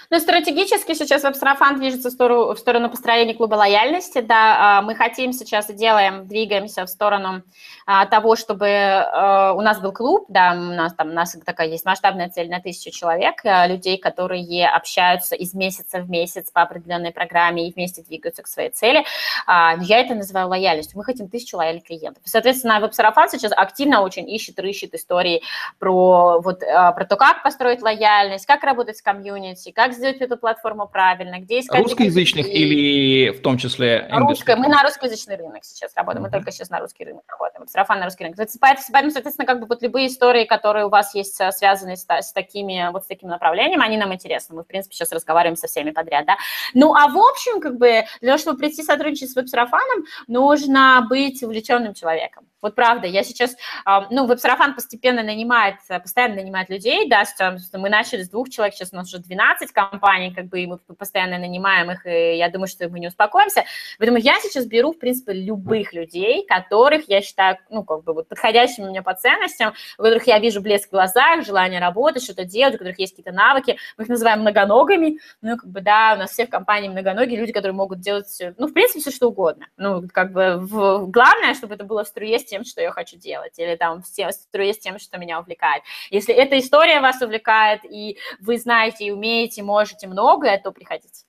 Ну, 0.10 0.20
стратегически 0.20 0.94
сейчас 0.94 1.24
веб-сарафан 1.24 1.78
движется 1.80 2.10
в 2.10 2.14
сторону, 2.14 2.54
в 2.54 2.60
сторону 2.60 2.90
построения 2.90 3.34
клуба 3.34 3.56
лояльности, 3.56 4.22
да, 4.22 4.78
а, 4.78 4.82
мы 4.82 4.96
хотим 4.96 5.34
сейчас 5.34 5.70
и 5.70 5.74
делаем, 5.74 6.26
двигаемся 6.28 6.86
в 6.86 6.90
сторону 6.90 7.44
а, 7.86 8.06
того, 8.06 8.38
чтобы 8.38 8.70
а, 8.70 9.52
у 9.54 9.60
нас 9.60 9.82
был 9.82 9.92
клуб, 9.92 10.26
да, 10.30 10.54
у 10.54 10.76
нас 10.76 10.94
там, 10.94 11.10
у 11.10 11.14
нас 11.14 11.36
такая 11.46 11.68
есть 11.68 11.84
масштабная 11.84 12.30
цель 12.30 12.50
на 12.50 12.62
тысячу 12.62 12.90
человек, 12.98 13.42
людей, 13.44 13.98
которые 13.98 14.70
общаются 14.70 15.36
из 15.36 15.54
месяца 15.54 16.00
в 16.00 16.10
месяц 16.10 16.52
по 16.52 16.62
определенной 16.62 17.12
программе 17.12 17.68
и 17.68 17.74
вместе 17.74 18.02
двигаются 18.02 18.44
к 18.44 18.48
своей 18.48 18.70
цели. 18.70 19.04
Я 19.48 20.00
это 20.00 20.16
называю 20.16 20.48
лояльностью. 20.48 20.98
Мы 20.98 21.04
хотим 21.04 21.28
тысячу 21.28 21.58
лояльных 21.58 21.84
клиентов. 21.84 22.24
Соответственно, 22.26 22.80
веб-сарафан 22.80 23.30
сейчас 23.30 23.52
активно 23.52 24.02
очень 24.02 24.30
ищет, 24.30 24.60
рыщет 24.60 24.94
истории 24.94 25.42
про, 25.80 26.40
вот, 26.40 26.60
про 26.60 27.06
то, 27.06 27.16
как 27.18 27.44
построить 27.44 27.82
лояльность, 27.82 28.46
как 28.46 28.64
работать 28.64 28.98
с 28.98 29.02
комьюнити, 29.02 29.72
как 29.72 29.94
сделать 29.98 30.18
эту 30.22 30.38
платформу 30.38 30.88
правильно, 30.88 31.40
где 31.40 31.60
искать... 31.60 31.82
Русскоязычных 31.82 32.48
или 32.48 33.30
в 33.32 33.42
том 33.42 33.58
числе... 33.58 34.08
Русская, 34.12 34.56
мы 34.56 34.68
на 34.68 34.82
русскоязычный 34.84 35.36
рынок 35.36 35.64
сейчас 35.64 35.94
работаем, 35.96 36.24
мы 36.24 36.32
только 36.32 36.52
сейчас 36.52 36.70
на 36.70 36.80
русский 36.80 37.04
рынок 37.04 37.24
работаем, 37.28 37.68
сарафан 37.68 38.00
на 38.00 38.06
русский 38.06 38.24
рынок. 38.24 38.38
Поэтому, 38.62 39.12
соответственно, 39.12 39.46
как 39.46 39.60
бы 39.60 39.68
вот 39.68 39.82
любые 39.82 40.08
истории, 40.08 40.46
которые 40.46 40.86
у 40.86 40.90
вас 40.90 41.14
есть, 41.16 41.40
э, 41.42 41.52
связанные 41.52 41.98
с, 41.98 42.06
с 42.08 42.32
такими, 42.32 42.90
вот 42.92 43.04
с 43.04 43.08
таким 43.08 43.30
направлением, 43.30 43.82
они 43.82 43.98
нам 43.98 44.14
интересны. 44.14 44.56
Мы, 44.56 44.64
в 44.64 44.68
принципе, 44.68 44.96
сейчас 44.96 45.12
разговариваем 45.12 45.58
со 45.58 45.68
всеми 45.68 45.92
подряд, 45.92 46.26
да. 46.26 46.38
Ну, 46.74 46.94
а 46.94 47.08
в 47.08 47.18
общем, 47.18 47.60
как 47.60 47.78
бы, 47.78 48.04
для 48.22 48.30
того, 48.30 48.38
чтобы 48.38 48.58
прийти 48.58 48.84
сотрудничать 48.84 49.32
с 49.32 49.36
веб-сарафаном, 49.36 50.06
нужно 50.28 51.06
быть 51.10 51.44
увлеченным 51.44 51.94
человеком. 51.94 52.48
Вот 52.62 52.74
правда, 52.76 53.08
я 53.08 53.24
сейчас, 53.24 53.56
ну, 54.10 54.26
веб-сарафан 54.26 54.74
постепенно 54.74 55.22
нанимает, 55.22 55.76
постоянно 55.88 56.36
нанимает 56.36 56.70
людей, 56.70 57.08
да, 57.08 57.24
мы 57.74 57.90
начали 57.90 58.24
с 58.24 58.30
двух 58.30 58.50
человек, 58.50 58.74
сейчас 58.74 58.94
у 58.94 58.96
нас 58.96 59.08
уже 59.08 59.22
12 59.22 59.72
компаний, 59.90 60.34
как 60.34 60.46
бы, 60.46 60.62
и 60.62 60.68
мы 60.68 60.78
постоянно 60.78 61.38
нанимаем 61.38 61.92
их, 61.92 62.06
и 62.06 62.38
я 62.38 62.50
думаю, 62.50 62.68
что 62.68 62.88
мы 62.90 63.00
не 63.00 63.08
успокоимся. 63.08 63.66
Поэтому 63.98 64.18
я 64.18 64.40
сейчас 64.40 64.66
беру, 64.66 64.94
в 64.94 65.00
принципе, 65.00 65.34
любых 65.34 65.94
людей, 65.94 66.46
которых 66.46 67.10
я 67.10 67.22
считаю, 67.22 67.58
ну, 67.70 67.84
как 67.84 68.04
бы, 68.04 68.14
вот, 68.14 68.28
подходящими 68.28 68.90
мне 68.90 69.02
по 69.02 69.14
ценностям, 69.14 69.74
у 69.98 70.04
которых 70.04 70.28
я 70.28 70.40
вижу 70.40 70.62
блеск 70.62 70.90
в 70.90 70.92
глазах, 70.92 71.46
желание 71.46 71.80
работать, 71.80 72.24
что-то 72.24 72.46
делать, 72.46 72.76
у 72.76 72.78
которых 72.78 73.00
есть 73.00 73.14
какие-то 73.14 73.32
навыки, 73.32 73.78
мы 73.98 74.04
их 74.04 74.10
называем 74.10 74.42
многоногими, 74.42 75.20
ну, 75.42 75.58
как 75.58 75.70
бы, 75.70 75.82
да, 75.82 76.14
у 76.16 76.20
нас 76.20 76.32
все 76.32 76.46
в 76.46 76.50
компании 76.50 76.90
многоногие, 76.90 77.40
люди, 77.40 77.52
которые 77.52 77.74
могут 77.74 78.00
делать, 78.00 78.42
ну, 78.58 78.68
в 78.68 78.74
принципе, 78.74 79.00
все 79.00 79.12
что 79.12 79.30
угодно. 79.30 79.68
Ну, 79.78 80.04
как 80.12 80.32
бы, 80.32 80.58
в, 80.58 81.08
главное, 81.08 81.54
чтобы 81.54 81.76
это 81.76 81.84
было 81.84 82.04
в 82.04 82.08
струе 82.08 82.40
с 82.40 82.46
тем, 82.46 82.64
что 82.64 82.82
я 82.82 82.92
хочу 82.92 83.18
делать, 83.18 83.58
или 83.58 83.76
там 83.76 84.02
в 84.02 84.06
струе 84.06 84.74
с 84.74 84.80
тем, 84.80 85.00
что 85.00 85.18
меня 85.18 85.40
увлекает. 85.40 85.84
Если 86.10 86.34
эта 86.34 86.58
история 86.60 87.02
вас 87.02 87.22
увлекает, 87.22 87.82
и 87.84 88.18
вы 88.40 88.58
знаете, 88.58 89.06
и 89.06 89.12
умеете, 89.12 89.64
можете 89.64 89.77
многое, 90.08 90.60
то 90.62 90.72
приходите. 90.72 91.26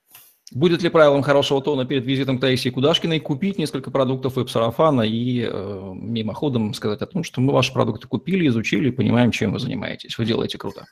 Будет 0.52 0.82
ли 0.82 0.88
правилом 0.88 1.22
хорошего 1.22 1.60
тона 1.60 1.84
перед 1.84 2.06
визитом 2.06 2.38
к 2.38 2.40
Таисии 2.40 2.70
Кудашкиной 2.70 3.20
купить 3.20 3.58
несколько 3.58 3.90
продуктов 3.90 4.36
веб-сарафана 4.36 5.02
и 5.02 5.42
э, 5.42 5.92
мимоходом 5.94 6.72
сказать 6.72 7.02
о 7.02 7.06
том, 7.06 7.22
что 7.22 7.42
мы 7.42 7.52
ваши 7.52 7.72
продукты 7.72 8.08
купили, 8.08 8.48
изучили, 8.48 8.90
понимаем, 8.90 9.30
чем 9.30 9.52
вы 9.52 9.58
занимаетесь. 9.58 10.16
Вы 10.16 10.24
делаете 10.24 10.56
круто. 10.56 10.86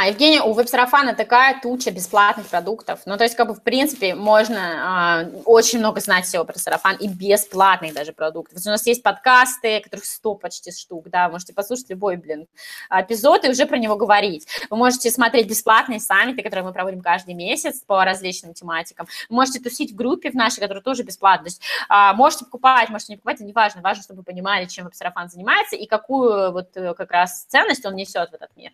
А, 0.00 0.06
Евгений, 0.06 0.38
у 0.38 0.52
веб-сарафана 0.52 1.12
такая 1.12 1.60
туча 1.60 1.90
бесплатных 1.90 2.46
продуктов. 2.46 3.00
Ну, 3.04 3.16
то 3.16 3.24
есть, 3.24 3.34
как 3.34 3.48
бы, 3.48 3.54
в 3.54 3.64
принципе, 3.64 4.14
можно 4.14 4.60
а, 4.60 5.24
очень 5.44 5.80
много 5.80 5.98
знать 5.98 6.24
всего 6.24 6.44
про 6.44 6.56
сарафан 6.56 6.94
и 6.94 7.08
бесплатных 7.08 7.94
даже 7.94 8.12
продуктов. 8.12 8.64
У 8.64 8.68
нас 8.68 8.86
есть 8.86 9.02
подкасты, 9.02 9.80
которых 9.80 10.04
100 10.04 10.34
почти 10.36 10.70
штук, 10.70 11.08
да, 11.10 11.28
можете 11.28 11.52
послушать 11.52 11.90
любой, 11.90 12.16
блин, 12.16 12.46
эпизод 12.88 13.44
и 13.44 13.48
уже 13.48 13.66
про 13.66 13.76
него 13.76 13.96
говорить. 13.96 14.46
Вы 14.70 14.76
можете 14.76 15.10
смотреть 15.10 15.48
бесплатные 15.48 15.98
саммиты, 15.98 16.44
которые 16.44 16.64
мы 16.64 16.72
проводим 16.72 17.00
каждый 17.00 17.34
месяц 17.34 17.80
по 17.80 18.04
различным 18.04 18.54
тематикам. 18.54 19.08
Вы 19.28 19.34
можете 19.34 19.58
тусить 19.58 19.90
в 19.90 19.96
группе 19.96 20.30
в 20.30 20.34
нашей, 20.34 20.60
которая 20.60 20.84
тоже 20.84 21.02
бесплатна. 21.02 21.46
То 21.46 21.50
есть, 21.50 21.62
а, 21.88 22.14
можете 22.14 22.44
покупать, 22.44 22.88
можете 22.88 23.14
не 23.14 23.16
покупать, 23.16 23.38
это 23.38 23.44
не 23.44 23.52
важно. 23.52 23.82
Важно, 23.82 24.04
чтобы 24.04 24.18
вы 24.18 24.22
понимали, 24.22 24.66
чем 24.66 24.84
веб-сарафан 24.84 25.28
занимается 25.28 25.74
и 25.74 25.86
какую 25.86 26.52
вот 26.52 26.68
э, 26.76 26.94
как 26.94 27.10
раз 27.10 27.46
ценность 27.48 27.84
он 27.84 27.96
несет 27.96 28.30
в 28.30 28.34
этот 28.34 28.54
мир. 28.54 28.70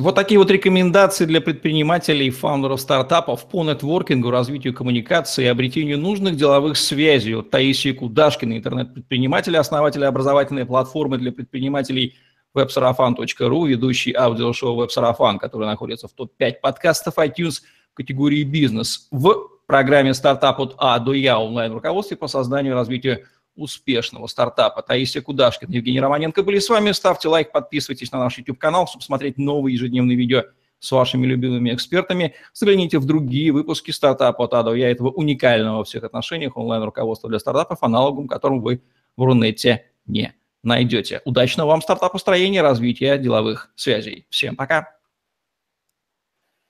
Вот 0.00 0.16
такие 0.16 0.38
вот 0.38 0.50
рекомендации 0.50 1.24
для 1.24 1.40
предпринимателей 1.40 2.26
и 2.26 2.30
фаундеров 2.30 2.80
стартапов 2.80 3.48
по 3.48 3.62
нетворкингу, 3.62 4.28
развитию 4.28 4.74
коммуникации 4.74 5.44
и 5.44 5.48
обретению 5.48 5.98
нужных 5.98 6.34
деловых 6.34 6.76
связей. 6.76 7.36
От 7.36 7.50
Таисии 7.50 7.92
Кудашкиной, 7.92 8.58
интернет-предпринимателя, 8.58 9.60
основателя 9.60 10.08
образовательной 10.08 10.66
платформы 10.66 11.18
для 11.18 11.30
предпринимателей 11.30 12.16
websarafan.ru, 12.56 13.68
ведущий 13.68 14.12
аудиошоу 14.12 14.84
WebSarafan, 14.84 15.38
который 15.38 15.66
находится 15.66 16.08
в 16.08 16.12
топ-5 16.12 16.54
подкастов 16.60 17.16
iTunes 17.18 17.62
в 17.92 17.94
категории 17.94 18.42
«Бизнес» 18.42 19.06
в 19.12 19.48
программе 19.68 20.12
«Стартап 20.12 20.58
от 20.58 20.74
А 20.76 20.98
до 20.98 21.12
Я» 21.12 21.38
онлайн-руководстве 21.38 22.16
по 22.16 22.26
созданию 22.26 22.72
и 22.72 22.76
развитию 22.76 23.26
успешного 23.56 24.26
стартапа. 24.26 24.82
Таисия 24.82 25.22
Кудашкин, 25.22 25.70
Евгений 25.70 26.00
Романенко 26.00 26.42
были 26.42 26.58
с 26.58 26.68
вами. 26.68 26.92
Ставьте 26.92 27.28
лайк, 27.28 27.52
подписывайтесь 27.52 28.12
на 28.12 28.18
наш 28.18 28.38
YouTube-канал, 28.38 28.86
чтобы 28.86 29.04
смотреть 29.04 29.38
новые 29.38 29.74
ежедневные 29.74 30.16
видео 30.16 30.44
с 30.80 30.90
вашими 30.92 31.26
любимыми 31.26 31.72
экспертами. 31.72 32.34
Загляните 32.52 32.98
в 32.98 33.06
другие 33.06 33.52
выпуски 33.52 33.90
стартапа 33.90 34.44
от 34.44 34.54
АДО. 34.54 34.74
Я 34.74 34.90
этого 34.90 35.10
уникального 35.10 35.78
во 35.78 35.84
всех 35.84 36.04
отношениях 36.04 36.56
онлайн-руководства 36.56 37.30
для 37.30 37.38
стартапов, 37.38 37.82
аналогом 37.82 38.28
которым 38.28 38.60
вы 38.60 38.82
в 39.16 39.22
Рунете 39.22 39.86
не 40.06 40.34
найдете. 40.62 41.22
Удачного 41.24 41.68
вам 41.68 41.82
стартапостроения, 41.82 42.62
развития 42.62 43.18
деловых 43.18 43.70
связей. 43.76 44.26
Всем 44.30 44.56
пока. 44.56 44.96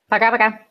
Пока-пока. 0.07 0.61